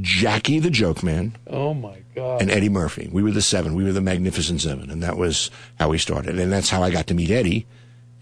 [0.00, 2.42] Jackie the Joke Man, oh my God!
[2.42, 3.08] and Eddie Murphy.
[3.12, 3.74] We were the seven.
[3.74, 6.38] We were the Magnificent Seven, and that was how we started.
[6.38, 7.66] And that's how I got to meet Eddie.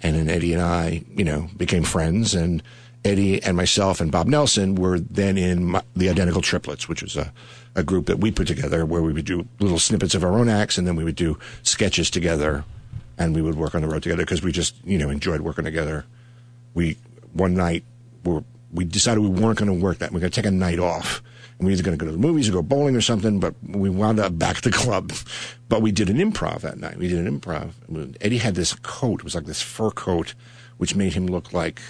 [0.03, 2.35] And then Eddie and I, you know, became friends.
[2.35, 2.62] And
[3.05, 7.17] Eddie and myself and Bob Nelson were then in my, the Identical Triplets, which was
[7.17, 7.33] a,
[7.75, 10.49] a group that we put together where we would do little snippets of our own
[10.49, 12.65] acts, and then we would do sketches together,
[13.19, 15.65] and we would work on the road together because we just, you know, enjoyed working
[15.65, 16.05] together.
[16.75, 16.97] We
[17.33, 17.85] one night
[18.25, 18.41] we
[18.73, 20.12] we decided we weren't going to work that.
[20.12, 21.23] We are going to take a night off.
[21.59, 23.38] And we were either going to go to the movies or go bowling or something,
[23.38, 25.12] but we wound up back at the club.
[25.69, 26.99] But we did an improv that night.
[26.99, 27.71] We did an improv.
[28.21, 29.21] Eddie had this coat.
[29.21, 30.35] It was like this fur coat,
[30.77, 31.81] which made him look like,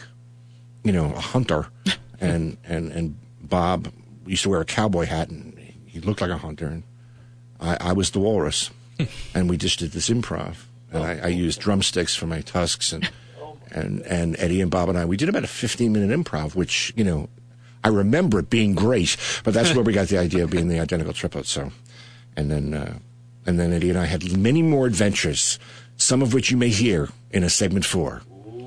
[0.84, 1.66] you know, a hunter.
[2.20, 3.92] and, and, and Bob
[4.26, 6.66] used to wear a cowboy hat and he looked like a hunter.
[6.66, 6.82] And
[7.60, 8.70] I, I was the walrus.
[9.34, 10.56] and we just did this improv.
[10.92, 13.10] And I, I used drumsticks for my tusks and,
[13.70, 16.92] and, and Eddie and Bob and I, we did about a 15 minute improv, which,
[16.96, 17.28] you know,
[17.84, 20.78] I remember it being great, but that's where we got the idea of being the
[20.78, 21.50] identical triplets.
[21.50, 21.72] So,
[22.36, 22.98] and then, uh,
[23.44, 25.58] and then Eddie and I had many more adventures,
[25.96, 28.22] some of which you may hear in a segment four,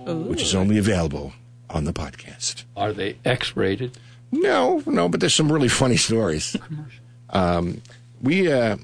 [0.06, 1.32] which is only available
[1.75, 2.63] on the podcast.
[2.75, 3.97] Are they X-rated?
[4.31, 6.55] No, no, but there's some really funny stories.
[7.31, 7.81] Um,
[8.21, 8.77] we uh,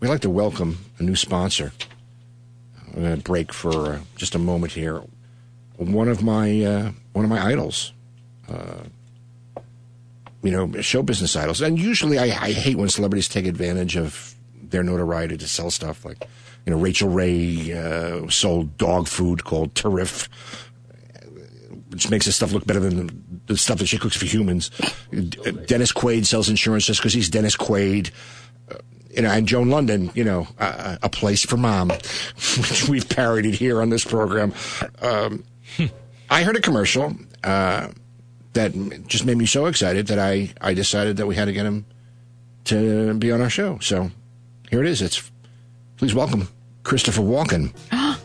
[0.00, 1.72] we like to welcome a new sponsor.
[2.88, 5.02] I'm going to break for uh, just a moment here.
[5.76, 7.92] One of my uh, one of my idols,
[8.48, 8.84] uh,
[10.42, 14.34] you know, show business idols, and usually I, I hate when celebrities take advantage of
[14.60, 16.04] their notoriety to sell stuff.
[16.04, 16.26] Like,
[16.66, 20.28] you know, Rachael Ray uh, sold dog food called Terriff
[21.90, 23.14] which makes this stuff look better than the,
[23.46, 24.70] the stuff that she cooks for humans.
[25.10, 28.10] Dennis Quaid sells insurance just because he's Dennis Quaid.
[28.70, 28.76] Uh,
[29.10, 31.88] you know, and Joan Lunden, you know, uh, a place for mom,
[32.58, 34.54] which we've parodied here on this program.
[35.02, 35.44] Um,
[36.30, 37.88] I heard a commercial uh,
[38.52, 38.72] that
[39.08, 41.86] just made me so excited that I, I decided that we had to get him
[42.64, 43.78] to be on our show.
[43.80, 44.10] So
[44.70, 45.02] here it is.
[45.02, 45.30] It's
[45.96, 46.48] please welcome
[46.84, 47.74] Christopher Walken.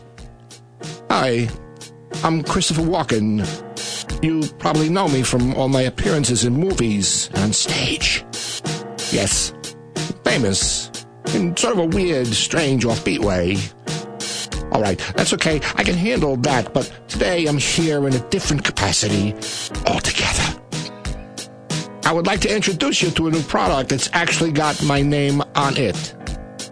[1.10, 1.48] Hi,
[2.24, 3.44] I'm Christopher Walken.
[4.22, 8.24] You probably know me from all my appearances in movies and stage.
[9.12, 9.52] Yes,
[10.24, 10.90] famous
[11.34, 13.56] in sort of a weird, strange, offbeat way.
[14.72, 15.60] All right, that's okay.
[15.74, 19.34] I can handle that, but today I'm here in a different capacity
[19.86, 20.60] altogether.
[22.04, 25.42] I would like to introduce you to a new product that's actually got my name
[25.54, 26.14] on it.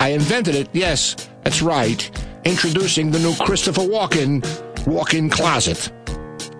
[0.01, 2.11] I invented it, yes, that's right.
[2.45, 4.43] Introducing the new Christopher Walken
[4.87, 5.91] walk-in closet.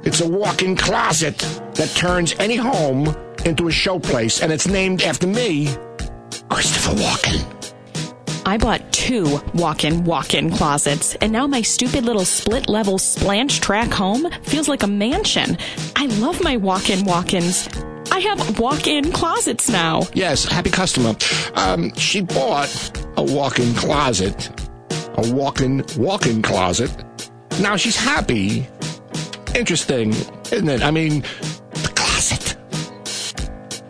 [0.03, 1.39] It's a walk-in closet
[1.75, 3.09] that turns any home
[3.45, 5.69] into a showplace, and it's named after me,
[6.49, 7.51] Christopher Walken.
[8.47, 14.31] I bought two walk-in walk-in closets, and now my stupid little split-level splanch track home
[14.43, 15.57] feels like a mansion.
[15.97, 17.69] I love my walk-in walk-ins.
[18.11, 20.03] I have walk-in closets now.
[20.15, 21.15] Yes, happy customer.
[21.55, 22.71] Um, she bought
[23.17, 24.51] a walk-in closet,
[25.17, 26.91] a walk-in walk-in closet.
[27.61, 28.67] Now she's happy.
[29.55, 30.11] Interesting,
[30.53, 30.83] isn't it?
[30.83, 31.23] I mean,
[31.71, 32.57] the closet.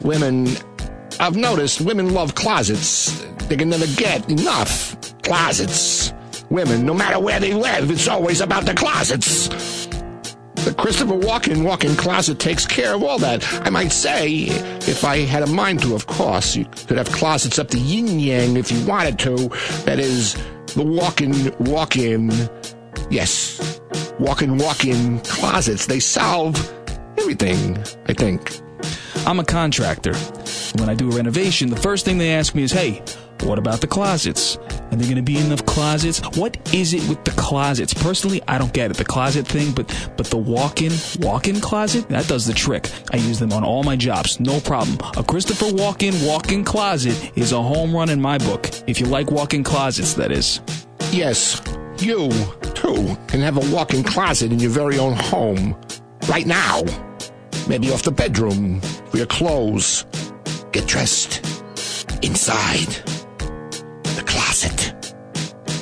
[0.03, 0.49] Women,
[1.19, 3.25] I've noticed women love closets.
[3.49, 6.13] They can never get enough closets.
[6.51, 9.49] Women, no matter where they live, it's always about the closets.
[10.65, 13.45] The Christopher Walken walk-in closet takes care of all that.
[13.67, 14.45] I might say,
[14.87, 18.19] if I had a mind to, of course, you could have closets up to yin
[18.19, 19.49] yang if you wanted to.
[19.85, 20.35] That is,
[20.75, 22.31] the walk-in walk-in.
[23.11, 23.81] Yes,
[24.19, 25.87] walk-in walk-in closets.
[25.87, 26.57] They solve
[27.19, 27.79] everything.
[28.09, 28.61] I think.
[29.27, 30.15] I'm a contractor.
[30.79, 33.03] When I do a renovation, the first thing they ask me is, hey,
[33.43, 34.57] what about the closets?
[34.57, 36.21] Are there going to be enough closets?
[36.37, 37.95] What is it with the closets?
[37.95, 38.97] Personally, I don't get it.
[38.97, 39.87] The closet thing, but
[40.17, 42.91] but the walk-in walk-in closet that does the trick.
[43.13, 44.99] I use them on all my jobs, no problem.
[45.17, 48.69] A Christopher Walken walk-in closet is a home run in my book.
[48.87, 50.61] If you like walk-in closets, that is.
[51.11, 51.61] Yes,
[52.03, 52.31] you,
[52.75, 55.77] too, can have a walk-in closet in your very own home.
[56.29, 56.83] Right now.
[57.69, 60.05] Maybe off the bedroom for your clothes.
[60.73, 61.41] Get dressed.
[62.23, 62.89] Inside.
[64.17, 65.15] The closet.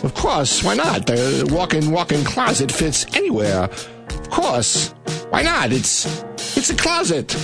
[0.04, 1.06] Of course, why not?
[1.06, 3.64] The walk-in walk-in closet fits anywhere.
[3.64, 4.94] Of course.
[5.30, 5.72] Why not?
[5.72, 6.24] It's
[6.56, 7.34] it's a closet.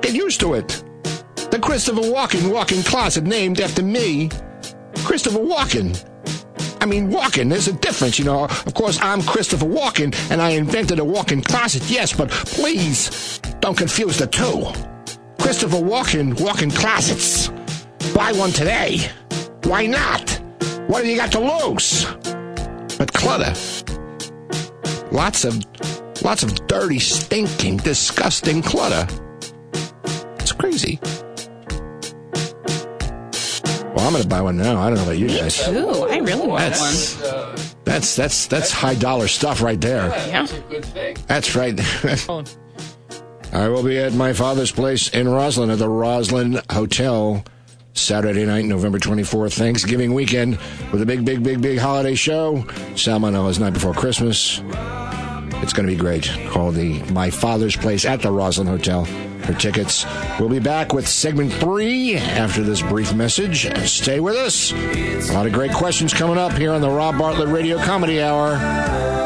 [0.00, 0.82] Get used to it.
[1.50, 4.30] The Christopher Walken walk-in closet named after me.
[5.04, 6.09] Christopher Walken.
[6.80, 8.44] I mean, walking, there's a difference, you know.
[8.44, 13.76] Of course, I'm Christopher Walken, and I invented a walk-in closet, yes, but please don't
[13.76, 14.64] confuse the two.
[15.38, 17.48] Christopher Walken walk-in closets.
[18.14, 19.10] Buy one today.
[19.64, 20.30] Why not?
[20.86, 22.06] What have you got to lose?
[22.96, 23.52] But clutter.
[25.12, 25.62] Lots of,
[26.22, 29.06] lots of dirty, stinking, disgusting clutter.
[30.38, 30.98] It's crazy.
[33.94, 34.80] Well, I'm going to buy one now.
[34.80, 35.66] I don't know about you guys.
[35.68, 37.16] Ooh, I really want That's
[37.84, 40.08] that's that's that's high dollar stuff right there.
[40.28, 40.46] Yeah.
[41.26, 41.78] That's right.
[43.52, 47.44] I will be at my father's place in Roslyn at the Roslyn Hotel
[47.94, 50.56] Saturday night, November 24th, Thanksgiving weekend,
[50.92, 52.58] with a big, big, big, big holiday show.
[52.94, 54.62] Salmonella's night before Christmas.
[55.62, 56.30] It's going to be great.
[56.48, 59.04] Call the My Father's Place at the Roslyn Hotel
[59.42, 60.04] for tickets.
[60.38, 63.66] We'll be back with segment three after this brief message.
[63.88, 64.72] Stay with us.
[64.72, 68.54] A lot of great questions coming up here on the Rob Bartlett Radio Comedy Hour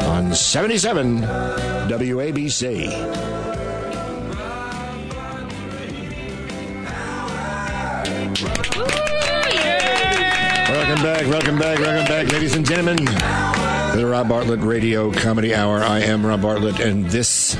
[0.05, 2.85] on 77 WABC.
[10.69, 12.97] Welcome back, welcome back, welcome back, ladies and gentlemen.
[13.95, 15.83] The Rob Bartlett Radio Comedy Hour.
[15.83, 17.55] I am Rob Bartlett, and this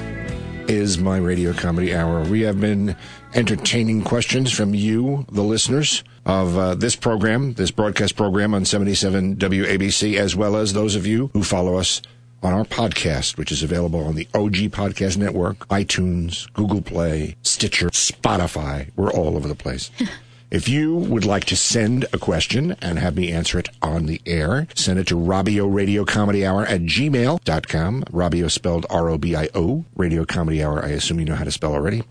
[0.67, 2.23] is my radio comedy hour.
[2.23, 2.95] We have been
[3.33, 9.35] entertaining questions from you, the listeners of uh, this program, this broadcast program on 77
[9.37, 12.01] WABC, as well as those of you who follow us
[12.41, 17.89] on our podcast, which is available on the OG Podcast Network, iTunes, Google Play, Stitcher,
[17.89, 18.91] Spotify.
[18.95, 19.91] We're all over the place.
[20.51, 24.21] If you would like to send a question and have me answer it on the
[24.25, 28.03] air, send it to Robio Radio Comedy Hour at gmail.com.
[28.03, 30.83] Robio spelled R O B I O, Radio Comedy Hour.
[30.83, 32.03] I assume you know how to spell already.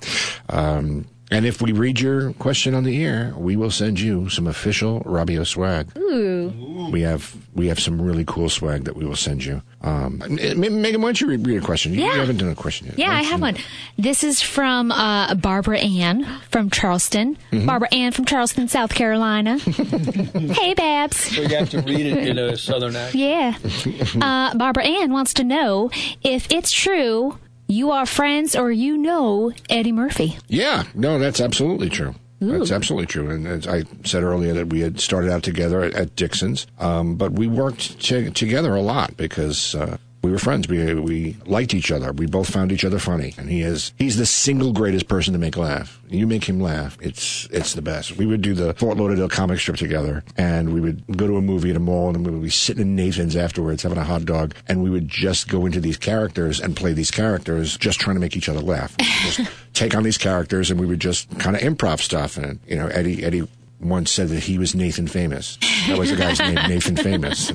[0.48, 4.46] Um, and if we read your question on the air, we will send you some
[4.46, 5.88] official Robio swag.
[5.96, 6.88] Ooh.
[6.92, 9.62] We have we have some really cool swag that we will send you.
[9.80, 11.92] Um, Megan, why don't you read, read a question?
[11.94, 12.98] You, you haven't done a question yet.
[12.98, 13.56] Yeah, I have you- one.
[13.98, 17.36] This is from uh, Barbara Ann from Charleston.
[17.52, 17.66] Mm-hmm.
[17.66, 19.58] Barbara Ann from Charleston, South Carolina.
[19.58, 21.16] hey, Babs.
[21.34, 23.14] So you have to read it in a southern accent.
[23.14, 23.54] Yeah.
[24.24, 25.90] Uh, Barbara Ann wants to know
[26.22, 30.38] if it's true you are friends or you know Eddie Murphy.
[30.48, 32.14] Yeah, no, that's absolutely true.
[32.40, 33.30] That's absolutely true.
[33.30, 37.16] And as I said earlier that we had started out together at, at Dixon's, um,
[37.16, 40.66] but we worked to together a lot because uh, we were friends.
[40.68, 42.12] We uh, we liked each other.
[42.12, 43.34] We both found each other funny.
[43.36, 46.00] And he is he's the single greatest person to make laugh.
[46.08, 48.16] You make him laugh, it's it's the best.
[48.16, 51.42] We would do the Fort Lauderdale comic strip together, and we would go to a
[51.42, 54.24] movie at a mall, and we would be sitting in Nathan's afterwards having a hot
[54.24, 58.16] dog, and we would just go into these characters and play these characters, just trying
[58.16, 58.96] to make each other laugh.
[59.24, 59.40] Just
[59.72, 62.36] take on these characters, and we would just kind of improv stuff.
[62.36, 63.48] And you know, Eddie Eddie
[63.84, 65.58] once said that he was Nathan Famous.
[65.86, 67.50] That was the guy's name, Nathan Famous.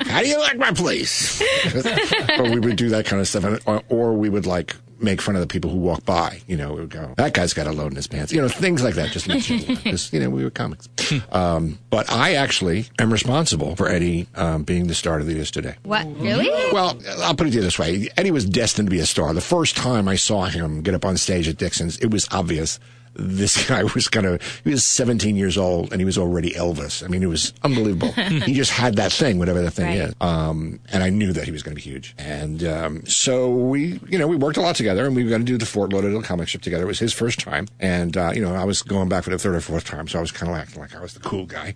[0.00, 1.40] How do you like my place?
[2.38, 5.34] or we would do that kind of stuff, or, or we would like make fun
[5.34, 6.40] of the people who walk by.
[6.46, 8.32] You know, we would go, that guy's got a load in his pants.
[8.32, 9.10] You know, things like that.
[9.10, 10.88] Just because you know we were comics.
[11.32, 15.50] um, but I actually am responsible for Eddie um, being the star of the Is
[15.50, 15.76] Today.
[15.84, 16.06] What?
[16.18, 16.48] Really?
[16.72, 18.08] Well, I'll put it to you this way.
[18.16, 19.32] Eddie was destined to be a star.
[19.34, 22.80] The first time I saw him get up on stage at Dixon's, it was obvious
[23.14, 27.04] this guy was kind of, he was 17 years old and he was already Elvis.
[27.04, 28.12] I mean, it was unbelievable.
[28.12, 30.08] he just had that thing, whatever that thing Right.
[30.08, 30.14] is.
[30.20, 32.14] Um, and I knew that he was going to be huge.
[32.18, 35.42] And, um, so we, you know, we worked a lot together and we were going
[35.42, 36.84] to do the Fort Lauderdale comic strip together.
[36.84, 37.68] It was his first time.
[37.80, 40.08] And, uh, you know, I was going back for the third or fourth time.
[40.08, 41.74] So I was kind of acting like I was the cool guy.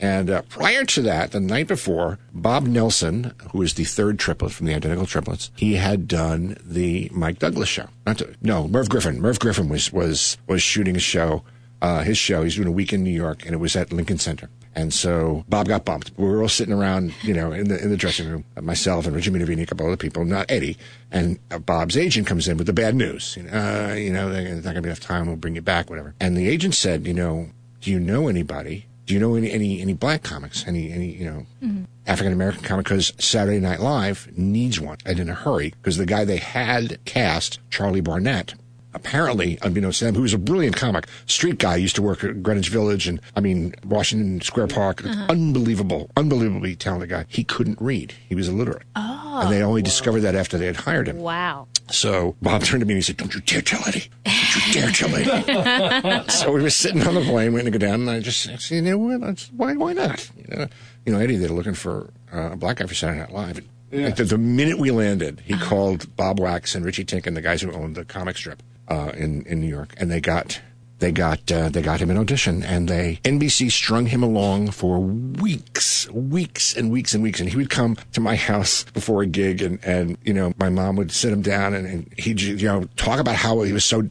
[0.00, 4.52] And, uh, prior to that, the night before, Bob Nelson, who is the third triplet
[4.52, 7.88] from the Identical Triplets, he had done the Mike Douglas show.
[8.06, 9.20] To, no, Merv Griffin.
[9.20, 11.42] Merv Griffin was, was, was shooting a show,
[11.82, 12.42] uh, his show.
[12.42, 14.48] He's doing a week in New York and it was at Lincoln Center.
[14.76, 16.12] And so Bob got bumped.
[16.18, 19.06] We were all sitting around, you know, in the in the dressing room, uh, myself
[19.06, 20.76] and Richie Minervini, a couple other people, not Eddie.
[21.10, 23.38] And uh, Bob's agent comes in with the bad news.
[23.38, 25.28] You know, uh, you know, there's not going to be enough time.
[25.28, 26.14] We'll bring you back, whatever.
[26.20, 27.48] And the agent said, you know,
[27.80, 28.84] do you know anybody?
[29.06, 30.66] Do you know any any, any black comics?
[30.66, 31.84] Any any you know mm-hmm.
[32.06, 32.86] African American comic?
[32.86, 37.02] Because Saturday Night Live needs one, and in a hurry, because the guy they had
[37.04, 38.54] cast, Charlie Barnett,
[38.96, 42.24] apparently, uh, unbeknownst to them, who was a brilliant comic, street guy, used to work
[42.24, 45.04] at Greenwich Village and, I mean, Washington Square Park.
[45.04, 45.26] Uh-huh.
[45.28, 47.26] Unbelievable, unbelievably talented guy.
[47.28, 48.14] He couldn't read.
[48.28, 48.82] He was illiterate.
[48.96, 49.40] Oh.
[49.42, 51.18] And they only discovered that after they had hired him.
[51.18, 51.68] Wow.
[51.90, 54.08] So Bob turned to me and he said, Don't you dare tell Eddie.
[54.24, 56.28] Don't you dare tell Eddie.
[56.30, 58.56] so we were sitting on the plane waiting to go down, and I just I
[58.56, 59.20] said, You know what?
[59.20, 60.28] That's- Why, why not?
[60.36, 60.66] You know,
[61.04, 63.60] you know, Eddie, they're looking for uh, a black guy for Saturday Night Live.
[63.92, 65.64] Like, the, the minute we landed, he uh-huh.
[65.64, 69.42] called Bob Wachs and Richie Tienken, the guys who owned the comic strip uh, in
[69.46, 70.60] in New York, and they got
[70.98, 74.98] they got uh, they got him an audition, and they NBC strung him along for
[74.98, 79.26] weeks, weeks and weeks and weeks, and he would come to my house before a
[79.26, 82.66] gig, and and you know my mom would sit him down, and, and he'd you
[82.66, 84.08] know talk about how he was so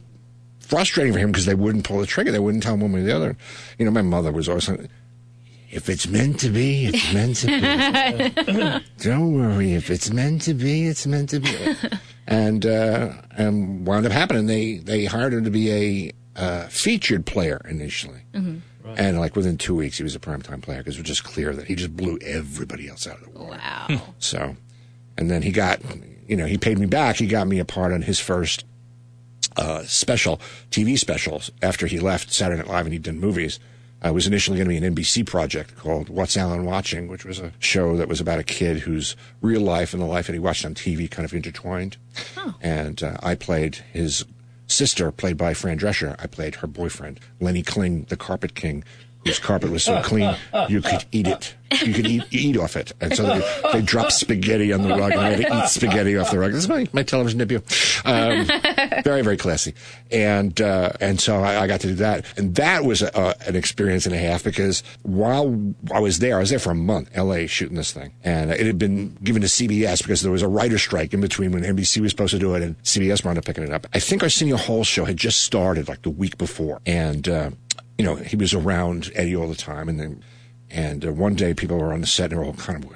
[0.60, 3.00] frustrating for him because they wouldn't pull the trigger, they wouldn't tell him one way
[3.00, 3.36] or the other.
[3.78, 4.68] You know, my mother was always.
[4.68, 4.88] like,
[5.76, 8.84] If it's meant to be, it's meant to be.
[9.04, 9.74] Don't worry.
[9.74, 11.54] If it's meant to be, it's meant to be.
[12.26, 14.46] And uh, and wound up happening.
[14.46, 18.22] They they hired him to be a uh, featured player initially,
[18.96, 21.54] and like within two weeks, he was a primetime player because it was just clear
[21.54, 23.58] that he just blew everybody else out of the water.
[23.58, 24.00] Wow.
[24.18, 24.56] So,
[25.18, 25.80] and then he got,
[26.26, 27.16] you know, he paid me back.
[27.16, 28.64] He got me a part on his first
[29.56, 33.58] uh, special, TV specials after he left Saturday Night Live and he'd done movies.
[34.04, 37.24] Uh, it was initially going to be an NBC project called What's Alan Watching, which
[37.24, 40.34] was a show that was about a kid whose real life and the life that
[40.34, 41.96] he watched on TV kind of intertwined.
[42.60, 44.24] And uh, I played his
[44.66, 46.14] sister, played by Fran Drescher.
[46.18, 48.84] I played her boyfriend, Lenny Kling, the carpet king,
[49.26, 50.34] whose carpet was so clean
[50.68, 51.54] you could eat it.
[51.84, 52.92] You could eat, eat off it.
[53.00, 56.16] And so they, they dropped spaghetti on the rug and I had to eat spaghetti
[56.16, 56.52] off the rug.
[56.52, 57.60] This is my, my television debut.
[58.04, 58.46] Um,
[59.02, 59.74] very, very classy.
[60.12, 62.24] And, uh, and so I, I got to do that.
[62.38, 66.36] And that was a, a, an experience and a half because while I was there,
[66.36, 68.12] I was there for a month, LA shooting this thing.
[68.22, 71.50] And it had been given to CBS because there was a writer strike in between
[71.50, 73.86] when NBC was supposed to do it and CBS wound up picking it up.
[73.92, 76.80] I think Arsenio Hall's show had just started like the week before.
[76.86, 77.50] And, uh,
[77.98, 79.88] you know, he was around Eddie all the time.
[79.88, 80.22] And then,
[80.70, 82.90] and uh, one day people were on the set and they were all kind of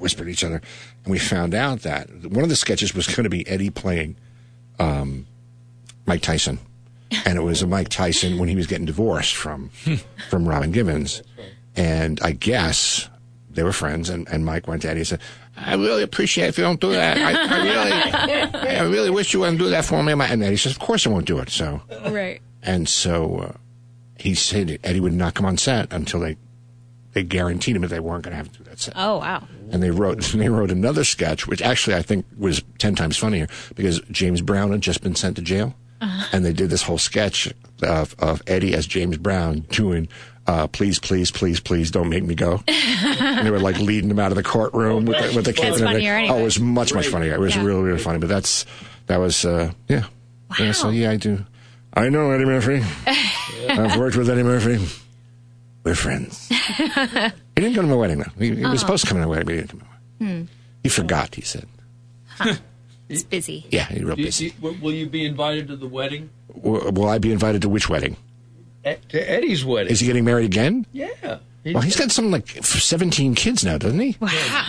[0.00, 0.60] whispering to each other.
[1.04, 4.16] And we found out that one of the sketches was going to be Eddie playing
[4.78, 5.26] um,
[6.06, 6.58] Mike Tyson.
[7.24, 9.70] And it was a Mike Tyson when he was getting divorced from
[10.28, 11.22] from Robin Givens.
[11.74, 13.08] And I guess
[13.50, 14.10] they were friends.
[14.10, 15.20] And, and Mike went to Eddie and said,
[15.56, 17.16] I really appreciate if you don't do that.
[17.16, 20.12] I, I really, I really wish you wouldn't do that for me.
[20.12, 21.48] And Eddie says, Of course I won't do it.
[21.50, 22.40] So Right.
[22.68, 23.52] And so uh,
[24.18, 26.36] he said Eddie would not come on set until they
[27.12, 28.92] they guaranteed him that they weren't going to have to do that set.
[28.94, 29.42] Oh, wow.
[29.70, 33.48] And they wrote they wrote another sketch, which actually I think was ten times funnier
[33.74, 35.74] because James Brown had just been sent to jail,
[36.32, 37.52] and they did this whole sketch
[37.82, 40.08] of, of Eddie as James Brown doing.
[40.46, 42.62] Uh, please, please, please, please don't make me go.
[42.66, 45.74] and they were like leading him out of the courtroom with the, with the cape
[45.74, 46.06] and everything.
[46.06, 46.32] anyway.
[46.34, 47.34] Oh, it was much, much funnier.
[47.34, 47.64] It was Yeah.
[47.64, 48.18] really, really funny.
[48.18, 48.64] But that's,
[49.08, 50.04] that was, uh, yeah.
[50.58, 51.44] Yeah, so yeah, I do.
[51.94, 52.82] I know Eddie Murphy.
[53.68, 54.78] I've worked with Eddie Murphy.
[55.84, 56.48] We're friends.
[56.48, 56.54] he
[57.56, 58.30] didn't come to my wedding, though.
[58.38, 58.76] He, he was oh.
[58.76, 60.46] supposed to come to my wedding, but he didn't come to my wedding.
[60.46, 60.52] Hmm.
[60.82, 61.66] He forgot, he said.
[63.08, 63.66] It's busy.
[63.70, 64.50] Yeah, he's real Do you- busy.
[64.50, 66.30] do you- will- will you be invited to the wedding?
[66.62, 68.16] W- Will I be invited to which wedding?
[68.86, 69.90] E- To Eddie's wedding.
[69.92, 70.86] Is he getting married again?
[70.92, 71.38] yeah.
[71.64, 74.12] He's Well, he's got something like 17 kids now, doesn't he?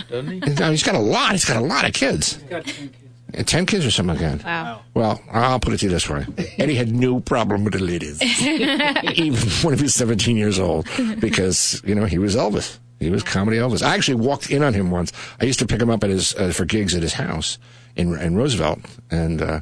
[0.09, 0.39] doesn't he?
[0.39, 1.31] He's he's got a lot.
[1.33, 2.37] He's got a lot of kids.
[2.49, 2.95] got 10 kids.
[3.37, 4.45] Uh, 10 kids or something like that.
[4.45, 4.81] Wow.
[4.93, 6.25] Well, I'll put it to you this way.
[6.57, 8.21] Eddie had no problem with the ladies,
[9.17, 10.87] even when he was 17 years old,
[11.19, 12.79] because, you know, he was Elvis.
[12.99, 13.81] He was comedy Elvis.
[13.81, 15.13] I actually walked in on him once.
[15.39, 17.57] I used to pick him up at his uh, for gigs at his house
[17.95, 19.61] in in Roosevelt, and uh,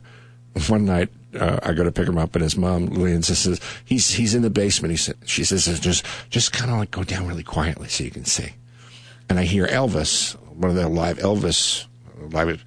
[0.68, 1.10] one night
[1.40, 4.42] uh, I go to pick him up, and his mom Lillian says he's he's in
[4.42, 4.92] the basement.
[4.92, 8.12] He said she says just just kind of like go down really quietly so you
[8.12, 8.54] can see.
[9.30, 11.86] And I hear Elvis, one of the live Elvis,
[12.32, 12.60] live at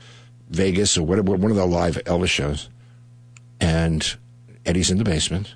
[0.50, 2.68] Vegas or whatever, one of the live Elvis shows,
[3.60, 4.16] and
[4.66, 5.54] Eddie's in the basement,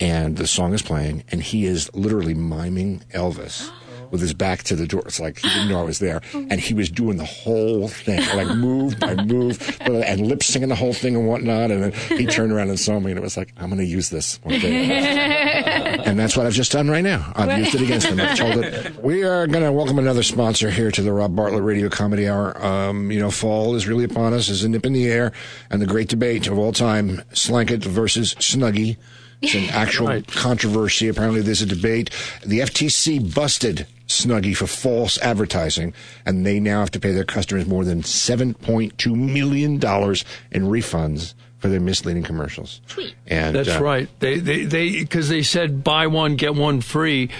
[0.00, 3.70] and the song is playing, and he is literally miming Elvis.
[4.10, 6.60] With his back to the door, it's like he didn't know I was there, and
[6.60, 10.92] he was doing the whole thing, like move by move, and lip singing the whole
[10.92, 11.70] thing and whatnot.
[11.70, 13.86] And then he turned around and saw me, and it was like, I'm going to
[13.86, 14.90] use this one day.
[16.04, 17.32] and that's what I've just done right now.
[17.34, 18.20] I've used it against him.
[18.20, 19.02] I've told it.
[19.02, 22.64] We are going to welcome another sponsor here to the Rob Bartlett Radio Comedy Hour.
[22.64, 24.46] Um, you know, fall is really upon us.
[24.46, 25.32] There's a nip in the air,
[25.70, 28.96] and the great debate of all time: Slanket versus Snuggie.
[29.44, 31.08] It's an actual controversy.
[31.08, 32.10] Apparently, there's a debate.
[32.44, 35.94] The FTC busted Snuggie for false advertising,
[36.26, 41.68] and they now have to pay their customers more than $7.2 million in refunds for
[41.68, 42.82] their misleading commercials.
[43.26, 44.08] And That's uh, right.
[44.20, 47.30] They they they because they said buy one get one free,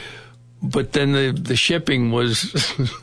[0.62, 2.54] but then the the shipping was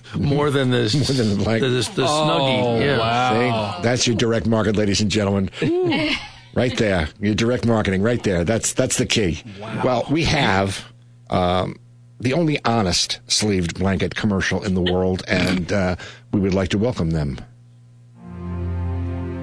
[0.16, 0.78] more than the
[1.08, 1.62] More than the blank.
[1.62, 2.82] the, the, the snuggie.
[2.82, 3.78] Yeah.
[3.78, 3.84] See?
[3.84, 5.52] That's your direct market, ladies and gentlemen.
[6.54, 8.44] Right there, your direct marketing, right there.
[8.44, 9.42] That's that's the key.
[9.84, 10.86] Well, we have
[11.30, 11.76] um,
[12.20, 15.96] the only honest sleeved blanket commercial in the world, and uh,
[16.32, 17.38] we would like to welcome them.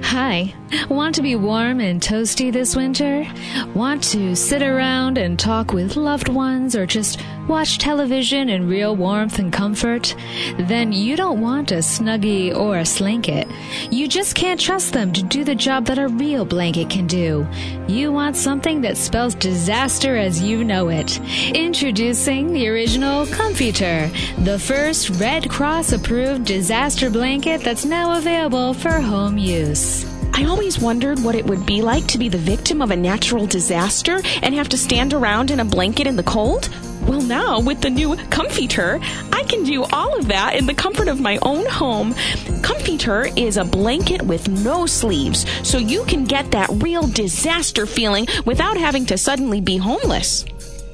[0.02, 0.54] Hi.
[0.90, 3.26] Want to be warm and toasty this winter?
[3.74, 8.94] Want to sit around and talk with loved ones or just watch television in real
[8.94, 10.14] warmth and comfort?
[10.58, 13.48] Then you don't want a Snuggie or a Slanket.
[13.90, 17.46] You just can't trust them to do the job that a real blanket can do.
[17.86, 21.18] You want something that spells disaster as you know it.
[21.54, 29.00] Introducing the original Comforter, the first Red Cross approved disaster blanket that's now available for
[29.00, 29.97] home use.
[30.38, 33.44] I always wondered what it would be like to be the victim of a natural
[33.44, 36.70] disaster and have to stand around in a blanket in the cold.
[37.08, 39.00] Well, now with the new Comforter,
[39.32, 42.14] I can do all of that in the comfort of my own home.
[42.62, 48.28] Comforter is a blanket with no sleeves, so you can get that real disaster feeling
[48.46, 50.44] without having to suddenly be homeless.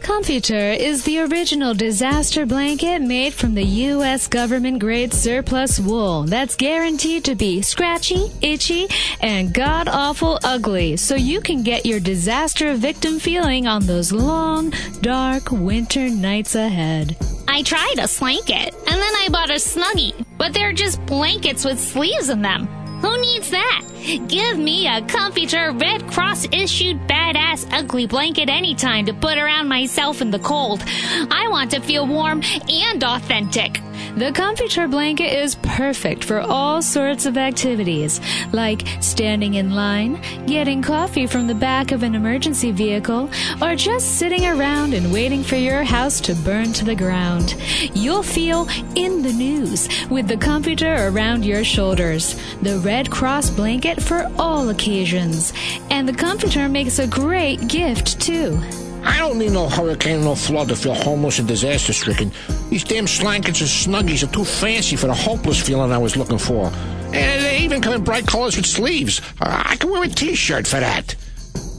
[0.04, 4.26] Comforter is the original disaster blanket made from the U.S.
[4.28, 8.86] government grade surplus wool that's guaranteed to be scratchy, itchy,
[9.22, 14.74] and god awful ugly, so you can get your disaster victim feeling on those long,
[15.00, 17.16] dark winter nights ahead.
[17.48, 21.80] I tried a slanket, and then I bought a snuggie, but they're just blankets with
[21.80, 22.83] sleeves in them.
[23.04, 23.82] Who needs that?
[24.28, 30.22] Give me a Comforter Red Cross issued badass ugly blanket anytime to put around myself
[30.22, 30.82] in the cold.
[31.30, 33.82] I want to feel warm and authentic.
[34.16, 38.20] The Comforter blanket is perfect for all sorts of activities,
[38.52, 43.30] like standing in line, getting coffee from the back of an emergency vehicle,
[43.60, 47.56] or just sitting around and waiting for your house to burn to the ground.
[47.94, 54.02] You'll feel in the news with the Comforter around your shoulders, the Red Cross blanket
[54.02, 55.52] for all occasions.
[55.90, 58.60] And the Comforter makes a great gift, too.
[59.04, 62.32] I don't need no hurricane, no flood to feel homeless and disaster stricken.
[62.70, 66.38] These damn slankets and snuggies are too fancy for the hopeless feeling I was looking
[66.38, 66.66] for.
[66.66, 69.20] And they even come in bright colors with sleeves.
[69.40, 71.14] I can wear a t-shirt for that.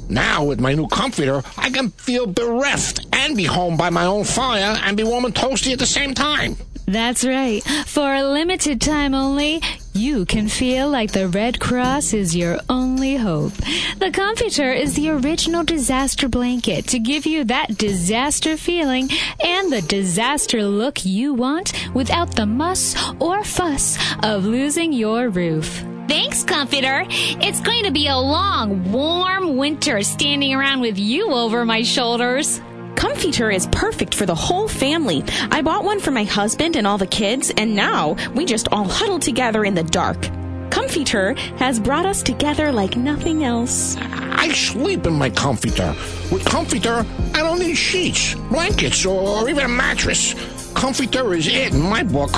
[0.07, 4.23] Now, with my new comforter, I can feel bereft and be home by my own
[4.23, 6.55] fire and be warm and toasty at the same time.
[6.88, 7.63] That's right.
[7.88, 9.61] For a limited time only,
[9.93, 12.59] you can feel like the Red Cross is your
[12.96, 13.52] only hope.
[13.98, 19.10] The Comforter is the original disaster blanket to give you that disaster feeling
[19.43, 25.84] and the disaster look you want without the muss or fuss of losing your roof.
[26.08, 27.06] Thanks, Comforter.
[27.10, 32.62] It's going to be a long, warm winter standing around with you over my shoulders.
[32.96, 35.22] Comforter is perfect for the whole family.
[35.52, 38.86] I bought one for my husband and all the kids, and now we just all
[38.86, 40.30] huddle together in the dark.
[40.76, 43.95] Comforter has brought us together like nothing else.
[43.97, 45.95] I sleep in my comforter.
[46.30, 50.34] With comforter, I don't need sheets, blankets, or even a mattress.
[50.73, 52.34] Comforter is it in my book.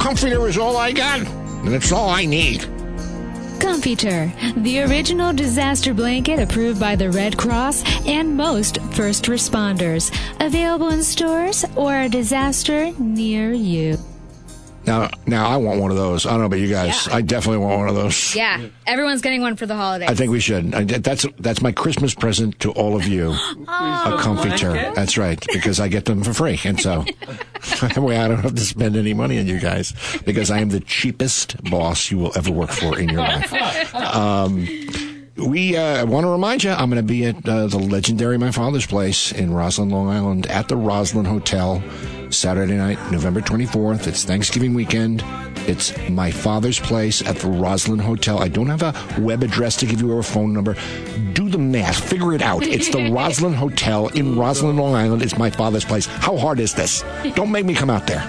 [0.00, 2.62] Comforter is all I got, and it's all I need.
[3.60, 10.10] Comforter, the original disaster blanket approved by the Red Cross and most first responders.
[10.44, 13.96] Available in stores or a disaster near you.
[14.86, 16.26] Now, now I want one of those.
[16.26, 17.08] I don't know about you guys.
[17.08, 18.34] I definitely want one of those.
[18.36, 20.08] Yeah, everyone's getting one for the holidays.
[20.08, 20.74] I think we should.
[20.74, 23.30] I, that's that's my Christmas present to all of you.
[23.68, 24.92] a comfy chair.
[24.94, 27.04] That's right, because I get them for free, and so
[27.80, 29.92] that way I don't have to spend any money on you guys
[30.24, 33.52] because I am the cheapest boss you will ever work for in your life.
[34.16, 34.66] Um,
[35.36, 38.50] we uh, want to remind you, I'm going to be at uh, the legendary My
[38.50, 41.82] Father's Place in Roslyn, Long Island, at the Roslyn Hotel,
[42.30, 44.06] Saturday night, November 24th.
[44.06, 45.22] It's Thanksgiving weekend.
[45.68, 48.38] It's My Father's Place at the Roslyn Hotel.
[48.38, 50.74] I don't have a web address to give you or a phone number.
[51.34, 52.08] Do the math.
[52.08, 52.62] Figure it out.
[52.62, 55.22] It's the Roslyn Hotel in Roslyn, Long Island.
[55.22, 56.06] It's My Father's Place.
[56.06, 57.04] How hard is this?
[57.34, 58.24] Don't make me come out there.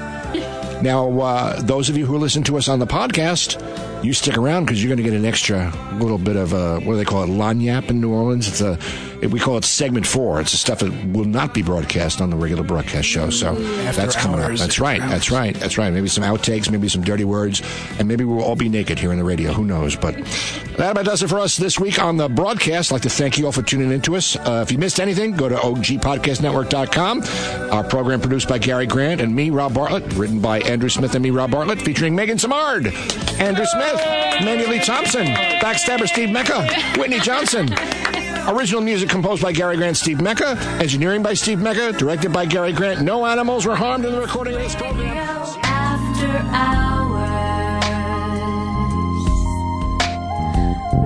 [0.81, 3.59] Now, uh, those of you who listen to us on the podcast,
[4.03, 6.93] you stick around because you're going to get an extra little bit of uh, what
[6.93, 8.47] do they call it, lagniappe in New Orleans.
[8.47, 8.77] It's a
[9.21, 10.39] we call it segment four.
[10.41, 13.29] It's the stuff that will not be broadcast on the regular broadcast show.
[13.29, 14.57] So that's coming up.
[14.57, 15.01] That's right.
[15.01, 15.55] after That's right.
[15.55, 15.91] That's right.
[15.91, 17.61] Maybe some outtakes, maybe some dirty words,
[17.99, 19.53] and maybe we'll all be naked here in the radio.
[19.53, 19.95] Who knows?
[19.95, 20.15] But
[20.77, 22.91] that about does it for us this week on the broadcast.
[22.91, 24.35] I'd like to thank you all for tuning in to us.
[24.35, 27.71] Uh, if you missed anything, go to ogpodcastnetwork.com.
[27.71, 31.23] Our program produced by Gary Grant and me, Rob Bartlett, written by Andrew Smith and
[31.23, 32.93] me, Rob Bartlett, featuring Megan Samard,
[33.39, 34.01] Andrew Smith,
[34.43, 37.67] Mandy Lee Thompson, Backstabber Steve Mecca, Whitney Johnson.
[38.47, 40.57] Original music composed by Gary Grant, Steve Mecca.
[40.81, 41.91] Engineering by Steve Mecca.
[41.91, 43.01] Directed by Gary Grant.
[43.01, 45.17] No animals were harmed in the recording of this program.
[45.63, 47.27] After hours.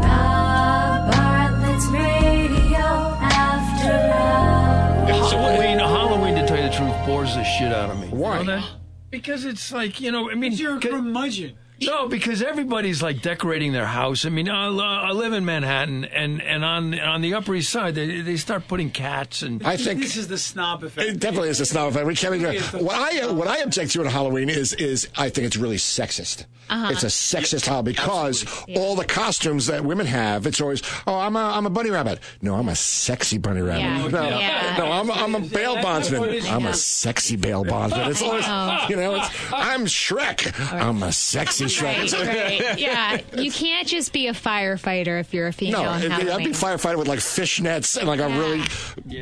[0.06, 2.78] Rob Bartlett's Radio
[3.22, 5.32] After Hours.
[5.32, 8.08] Halloween, Halloween, to tell you the truth, bores the shit out of me.
[8.10, 8.40] Why?
[8.42, 8.70] You know that?
[9.10, 11.58] Because it's like you know, I mean, You're a ca- curmudgeon.
[11.82, 14.26] No, because everybody's like decorating their house.
[14.26, 17.96] I mean, I, I live in Manhattan, and, and on on the Upper East Side,
[17.96, 21.08] they they start putting cats and I think This is the snob effect.
[21.10, 22.06] It definitely is a snob effect.
[22.06, 22.56] We can't even,
[22.86, 26.46] what I what I object to at Halloween is is I think it's really sexist.
[26.70, 26.90] Uh-huh.
[26.92, 28.46] It's a sexist holiday because
[28.78, 32.20] all the costumes that women have, it's always oh I'm a I'm a bunny rabbit.
[32.42, 33.82] No, I'm a sexy bunny rabbit.
[33.82, 34.08] Yeah.
[34.08, 34.76] No, Yeah.
[34.78, 36.46] no, I'm a, I'm a bail bondsman.
[36.48, 38.10] I'm a sexy bail bondsman.
[38.12, 38.46] It's always
[38.90, 40.72] you know it's I'm Shrek.
[40.72, 42.12] I'm a sexy Shrek.
[42.14, 42.72] Right, right.
[42.80, 46.16] Yeah, you can't just be a firefighter if you're a female No, in it'd be,
[46.16, 46.48] I'd Halloween.
[46.48, 48.64] be firefighter with like fishnets and like a really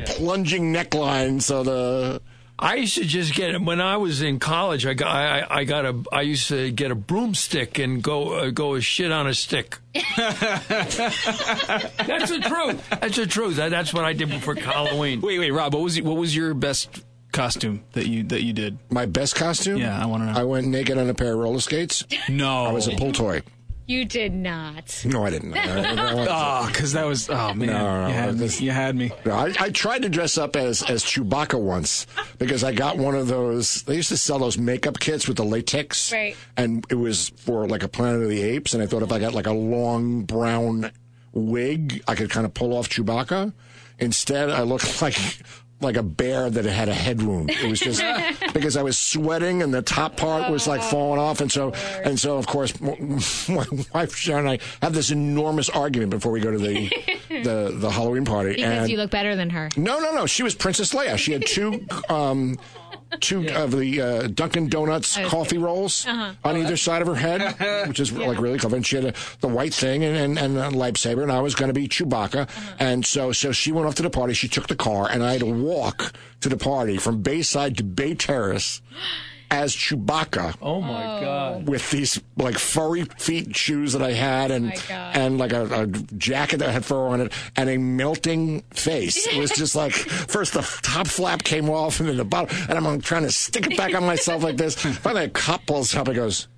[0.06, 1.42] plunging neckline.
[1.42, 2.22] So the
[2.62, 4.84] I used to just get when I was in college.
[4.84, 8.50] I got I, I got a I used to get a broomstick and go uh,
[8.50, 9.78] go a shit on a stick.
[9.94, 11.06] that's
[12.30, 12.90] the truth.
[13.00, 13.56] That's the truth.
[13.56, 15.20] That, that's what I did for Halloween.
[15.20, 15.74] Wait, wait, Rob.
[15.74, 18.78] What was what was your best costume that you that you did?
[18.90, 19.78] my best costume.
[19.78, 20.38] Yeah, I wanna know.
[20.40, 22.04] I went naked on a pair of roller skates.
[22.28, 23.42] No, I was a pull toy.
[23.86, 25.02] you did not.
[25.04, 25.54] No, I didn't.
[25.54, 28.38] I, I- I- Oh, ah, because that was oh man, No, no, you had me.
[28.38, 29.10] this- You had me.
[29.24, 32.06] no, I, I tried to dress up as as Chewbacca once
[32.38, 33.82] because I got one of those.
[33.82, 36.36] They used to sell those makeup kits with the latex, Right.
[36.56, 38.74] And it was for like a Planet of the Apes.
[38.74, 40.90] And I thought if I got like a long brown
[41.32, 43.52] wig, I could kind of pull off Chewbacca.
[43.98, 45.16] Instead, I looked like
[45.80, 47.50] like a bear that had a head wound.
[47.50, 48.02] It was just
[48.52, 51.72] because I was sweating and the top part was like falling off, and so
[52.04, 52.78] and so of course
[53.48, 53.64] my
[53.94, 56.88] wife Sharon and I have this enormous argument before we go to the
[57.28, 58.54] the, the Halloween party.
[58.56, 59.68] Because and you look better than her.
[59.76, 60.26] no, no, no.
[60.26, 61.16] She was Princess Leia.
[61.18, 62.58] She had two, um,
[63.18, 66.32] two of the uh, Dunkin' Donuts coffee rolls Uh-huh.
[66.44, 68.76] on either side of her head, which is like really clever.
[68.76, 71.54] And she had a, the white thing and, and, and a lightsaber, and I was
[71.54, 72.42] going to be Chewbacca.
[72.42, 72.74] Uh-huh.
[72.78, 74.34] And so, so she went off to the party.
[74.34, 77.84] She took the car, and I had to walk to the party from Bayside to
[77.84, 78.80] Bay Terrace
[79.50, 81.20] as Chewbacca Oh my oh.
[81.20, 81.68] god!
[81.68, 85.16] with these like furry feet shoes that I had and my God.
[85.16, 89.26] and like a, a jacket that had fur on it and a melting face.
[89.26, 92.78] It was just like first the top flap came off and then the bottom and
[92.86, 94.74] I'm trying to stick it back on myself like this.
[95.00, 96.48] Finally, a cop pulls up and goes.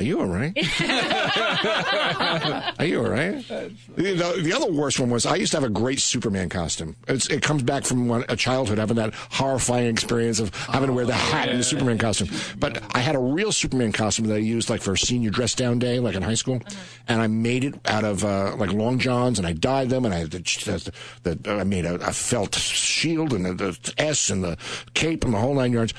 [0.00, 0.56] Are you all right?
[2.78, 3.46] Are you all right?
[3.46, 6.96] The, the, the other worst one was I used to have a great Superman costume.
[7.06, 10.94] It's, it comes back from one, a childhood having that horrifying experience of having to
[10.94, 12.30] wear the hat in the Superman costume.
[12.58, 15.54] But I had a real Superman costume that I used like for a senior dress
[15.54, 16.62] down day, like in high school,
[17.06, 20.14] and I made it out of uh, like long johns, and I dyed them, and
[20.14, 20.92] I had the,
[21.24, 24.56] the, the I made a, a felt shield and the, the S and the
[24.94, 25.92] cape and the whole nine yards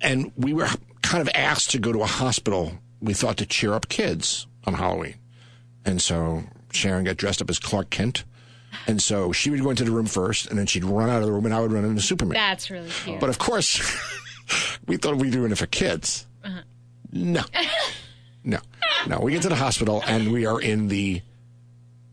[0.00, 0.68] and we were
[1.04, 2.72] kind of asked to go to a hospital.
[3.00, 5.16] We thought to cheer up kids on Halloween,
[5.84, 6.42] and so
[6.72, 8.24] Sharon got dressed up as Clark Kent,
[8.86, 11.26] and so she would go into the room first, and then she'd run out of
[11.26, 12.34] the room, and I would run into Superman.
[12.34, 13.20] That's really cute.
[13.20, 13.78] But of course,
[14.86, 16.26] we thought we were doing it for kids.
[17.12, 17.90] No, uh-huh.
[18.42, 18.58] no,
[19.06, 19.20] no.
[19.20, 21.22] We get to the hospital, and we are in the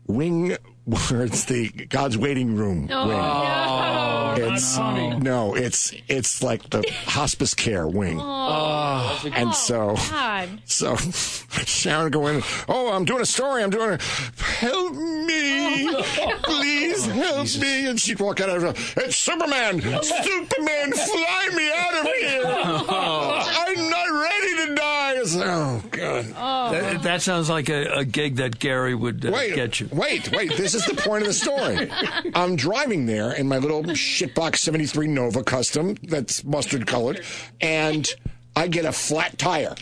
[0.06, 3.16] wing where it's the God's waiting room Oh, wing.
[3.18, 8.18] Oh, It's no, it's it's like the hospice care wing.
[8.20, 10.48] Oh, and so oh, God.
[10.64, 10.96] so
[11.66, 13.62] Sharon going, oh, I'm doing a story.
[13.62, 14.02] I'm doing a
[14.42, 15.94] help me,
[16.42, 17.86] please help me.
[17.88, 22.42] And she'd walk out of her, it's Superman, Superman, fly me out of here.
[22.46, 24.31] I'm not ready
[24.66, 25.14] to die.
[25.16, 26.24] It's like, oh God.
[26.72, 29.88] That, that sounds like a, a gig that Gary would uh, Wait, get you.
[29.92, 30.56] wait, wait.
[30.56, 31.90] This is the point of the story.
[32.34, 37.24] I'm driving there in my little shitbox 73 Nova Custom that's mustard colored,
[37.60, 38.08] and
[38.56, 39.74] I get a flat tire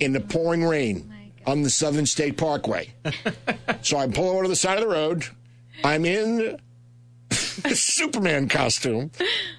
[0.00, 1.12] in the pouring rain
[1.46, 2.92] on the Southern State Parkway.
[3.82, 5.24] so I pull over to the side of the road.
[5.84, 6.58] I'm in
[7.28, 9.10] the Superman costume,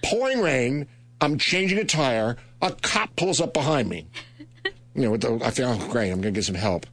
[0.04, 0.88] pouring rain.
[1.22, 2.38] I'm changing a tire.
[2.62, 4.08] A cop pulls up behind me.
[4.96, 6.86] You know, with the, I think, oh, great, I'm going to get some help.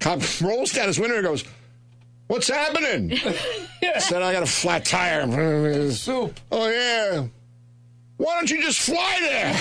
[0.00, 1.44] Cop rolls down his window and goes,
[2.28, 3.16] What's happening?
[3.98, 5.90] Said I got a flat tire.
[5.90, 6.38] Soup.
[6.52, 7.26] Oh yeah.
[8.18, 9.54] Why don't you just fly there?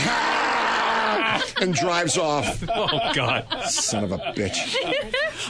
[1.62, 2.64] and drives off.
[2.68, 3.48] Oh God!
[3.70, 4.76] Son of a bitch.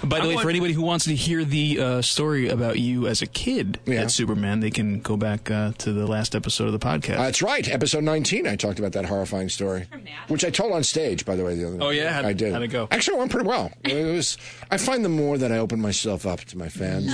[0.03, 3.21] By the way, for anybody who wants to hear the uh, story about you as
[3.21, 4.01] a kid Yeah.
[4.03, 7.17] at Superman, they can go back uh, to the last episode of the podcast.
[7.17, 7.67] That's right.
[7.69, 9.85] Episode 19, I talked about that horrifying story,
[10.27, 11.55] which I told on stage, by the way.
[11.55, 12.11] The other Oh, yeah?
[12.13, 12.53] How'd- I did.
[12.53, 12.87] how'd it go?
[12.91, 13.71] Actually, it went pretty well.
[13.83, 14.37] It was.
[14.71, 17.11] I find the more that I open myself up to my fans,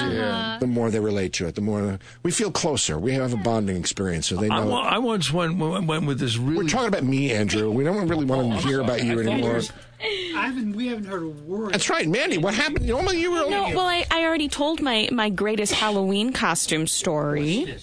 [0.60, 1.56] the more they relate to it.
[1.56, 2.98] The more we feel closer.
[2.98, 4.70] We have a bonding experience, so they I, know.
[4.70, 7.70] wa- I once went, went went with this really We're talking about me, Andrew.
[7.72, 9.62] We don't really want to hear about you anymore.
[10.04, 10.76] I haven't.
[10.76, 11.74] We haven't heard a word.
[11.74, 12.38] That's right, Mandy.
[12.38, 12.86] What happened?
[12.88, 13.50] Normally, you were.
[13.50, 17.78] No, well, I, I already told my, my greatest Halloween costume story.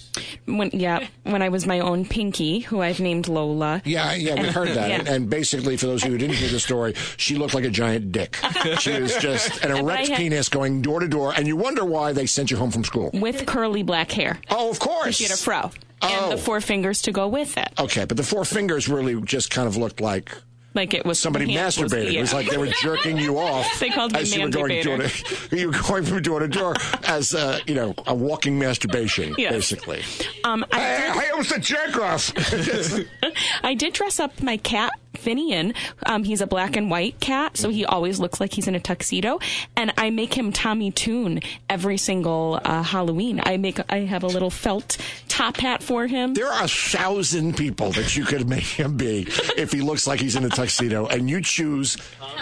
[0.44, 3.80] When yeah, when I was my own Pinky, who I've named Lola.
[3.84, 4.90] Yeah, yeah, we heard that.
[4.90, 4.98] Yeah.
[4.98, 7.64] And, and basically, for those of you who didn't hear the story, she looked like
[7.64, 8.36] a giant dick.
[8.78, 12.12] She was just an erect had- penis going door to door, and you wonder why
[12.12, 13.10] they sent you home from school.
[13.14, 14.38] With curly black hair.
[14.50, 15.16] Oh, of course.
[15.16, 15.70] She had a fro.
[16.02, 16.08] Oh.
[16.08, 16.38] And the oh.
[16.38, 17.68] four fingers to go with it.
[17.78, 20.34] Okay, but the four fingers really just kind of looked like
[20.72, 22.14] Like it was somebody hands was- masturbating.
[22.14, 23.66] It was like they were jerking you off.
[23.80, 25.10] They called me as you were going door to,
[25.56, 26.74] you were going from door to door
[27.08, 29.52] as uh, you know a walking masturbation, Yes.
[29.52, 30.02] basically.
[30.44, 32.32] Um, I Hey, hey, it was the jerk off.
[33.64, 35.74] I did dress up my cat, Finian.
[36.06, 38.80] Um, he's a black and white cat, so he always looks like he's in a
[38.80, 39.38] tuxedo.
[39.76, 43.40] And I make him Tommy Tune every single uh, Halloween.
[43.44, 44.96] I make I have a little felt
[45.28, 46.34] top hat for him.
[46.34, 50.20] There are a thousand people that you could make him be if he looks like
[50.20, 51.96] he's in a tuxedo, and you choose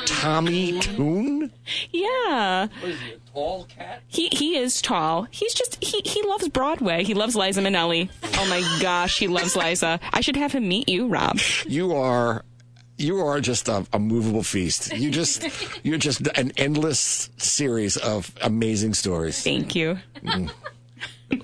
[0.07, 1.51] Tommy Tune.
[1.91, 4.03] Yeah, What is he, a tall cat?
[4.09, 5.27] he he is tall.
[5.31, 7.05] He's just he he loves Broadway.
[7.05, 8.09] He loves Liza Minnelli.
[8.39, 10.01] Oh my gosh, he loves Liza.
[10.13, 11.39] I should have him meet you, Rob.
[11.67, 12.45] You are.
[12.99, 14.93] You are just a, a movable feast.
[14.97, 15.45] You just,
[15.85, 19.43] you're just an endless series of amazing stories.
[19.43, 19.99] Thank you.
[20.23, 20.49] Mm-hmm.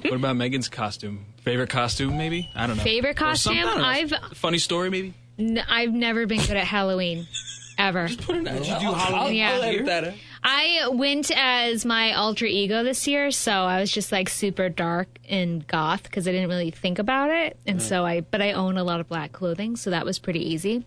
[0.08, 1.24] what about Megan's costume?
[1.42, 2.50] Favorite costume, maybe?
[2.54, 2.82] I don't know.
[2.82, 3.58] Favorite costume?
[3.58, 3.84] I don't know.
[3.84, 5.14] I've funny story, maybe.
[5.38, 7.26] n- I've never been good at Halloween,
[7.78, 8.08] ever.
[8.08, 9.34] Put an Did you do Halloween?
[9.36, 9.52] Yeah.
[9.52, 10.14] I'll edit that.
[10.42, 15.08] I went as my alter ego this year, so I was just like super dark
[15.28, 18.22] and goth because I didn't really think about it, and so I.
[18.22, 20.84] But I own a lot of black clothing, so that was pretty easy.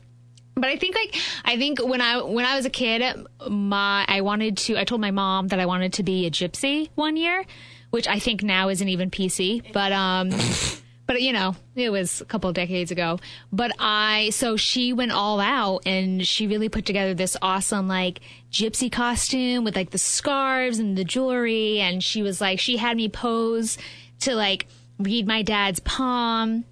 [0.57, 3.03] But I think like I think when I when I was a kid,
[3.47, 4.77] my I wanted to.
[4.77, 7.45] I told my mom that I wanted to be a gypsy one year,
[7.91, 9.71] which I think now isn't even PC.
[9.71, 10.31] But um,
[11.07, 13.19] but you know, it was a couple of decades ago.
[13.51, 18.19] But I, so she went all out and she really put together this awesome, like,
[18.51, 21.79] gypsy costume with like the scarves and the jewelry.
[21.79, 23.77] And she was like, she had me pose
[24.21, 24.67] to like
[24.99, 26.65] read my dad's palm.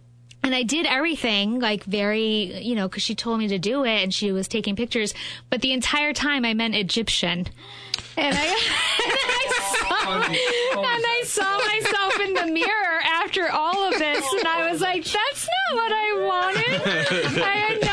[0.46, 4.04] And I did everything like very, you know, because she told me to do it
[4.04, 5.16] and she was taking pictures.
[5.50, 7.48] But the entire time I meant Egyptian.
[8.16, 13.98] And I, and I saw, and I saw myself in the mirror after all of
[13.98, 17.85] this, and I was like, "That's not what I wanted." I had.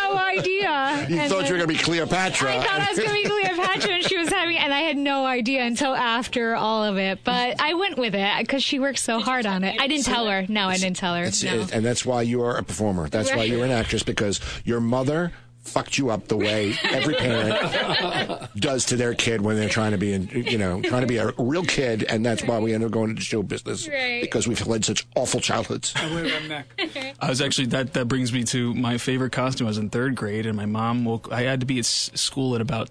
[1.13, 2.57] You And thought you were going to be Cleopatra.
[2.57, 4.97] I thought I was going to be Cleopatra, and she was having, and I had
[4.97, 7.21] no idea until after all of it.
[7.25, 9.81] But I went with it because she worked so hard on it.
[9.81, 10.47] I didn't tell her.
[10.49, 11.25] No, I didn't tell her.
[11.25, 11.29] No.
[11.61, 13.09] it- and that's why you are a performer.
[13.09, 15.33] That's why you're an actress because your mother
[15.73, 19.99] fucked you up the way every parent does to their kid when they're trying to
[19.99, 22.85] be, in, you know, trying to be a real kid, and that's why we end
[22.85, 24.21] up going into show business Right.
[24.23, 25.93] because we've led such awful childhoods.
[25.97, 27.15] I wear my neck.
[27.21, 29.67] I was actually that that brings me to my favorite costume.
[29.67, 31.29] I was in third grade, and my mom woke.
[31.33, 32.91] I had to be at school at about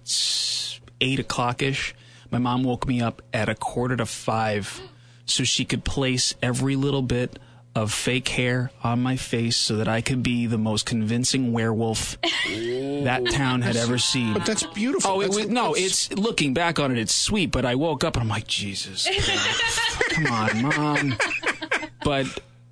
[1.00, 1.94] eight o'clock ish.
[2.32, 4.82] My mom woke me up at a quarter to five,
[5.26, 7.38] so she could place every little bit
[7.74, 12.18] of fake hair on my face, so that I could be the most convincing werewolf
[12.22, 14.34] that town had ever seen.
[14.34, 15.12] But that's beautiful.
[15.12, 17.52] Oh, it That's- was, no, that's- it's looking back on it, it's sweet.
[17.52, 19.08] But I woke up and I'm like, Jesus,
[20.10, 21.16] come come on, mom.
[22.04, 22.26] But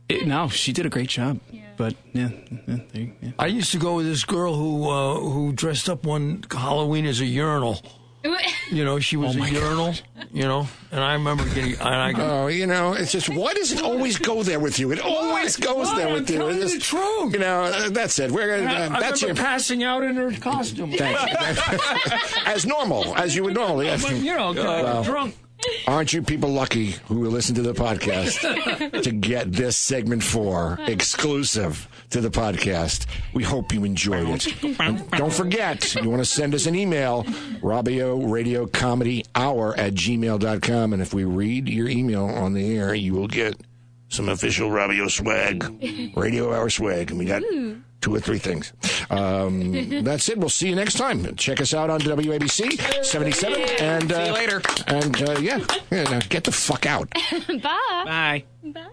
[0.10, 1.40] it, no, she did a great job.
[1.78, 2.30] But yeah,
[2.68, 3.32] yeah, yeah.
[3.40, 7.22] I used to go with this girl who uh, who dressed up one Halloween as
[7.22, 7.82] a urinal.
[8.72, 9.96] You know, she was Oh a my urinal.
[10.32, 11.74] You know, and I remember getting.
[11.74, 14.78] And I go, Oh, you know, it's just why does it always go there with
[14.78, 14.92] you?
[14.92, 15.98] It always goes Why?
[15.98, 16.48] there I'm with you.
[16.48, 17.34] It's It you is- the truth.
[17.34, 18.30] You know, uh, that's it.
[18.30, 20.92] We're gonna, uh, I that's your passing out in her costume.
[20.92, 21.80] Thank you.
[22.46, 23.88] as normal as you would normally.
[23.88, 25.36] But, you know, Well, drunk.
[25.88, 31.88] Aren't you people lucky who listen to the podcast to get this segment four exclusive
[32.12, 33.06] to the podcast?
[33.34, 34.80] We hope you enjoyed it.
[34.80, 37.24] And don't forget, you want to send us an email,
[37.62, 40.94] Robio Radio Comedy Hour at gmail.com.
[40.94, 43.60] And if we read your email on the air, you will get
[44.10, 47.12] some official Robio swag, Radio Hour swag.
[47.12, 47.42] And we got
[48.02, 48.74] two or three things.
[49.10, 50.38] Um, that's it.
[50.38, 51.36] We'll see you next time.
[51.36, 53.62] Check us out on WABC 77.
[53.80, 54.62] And, uh, See you later.
[54.88, 57.10] And uh, yeah, yeah, now get the fuck out.
[57.48, 57.58] Bye.
[57.64, 58.44] Bye.
[58.64, 58.88] Bye.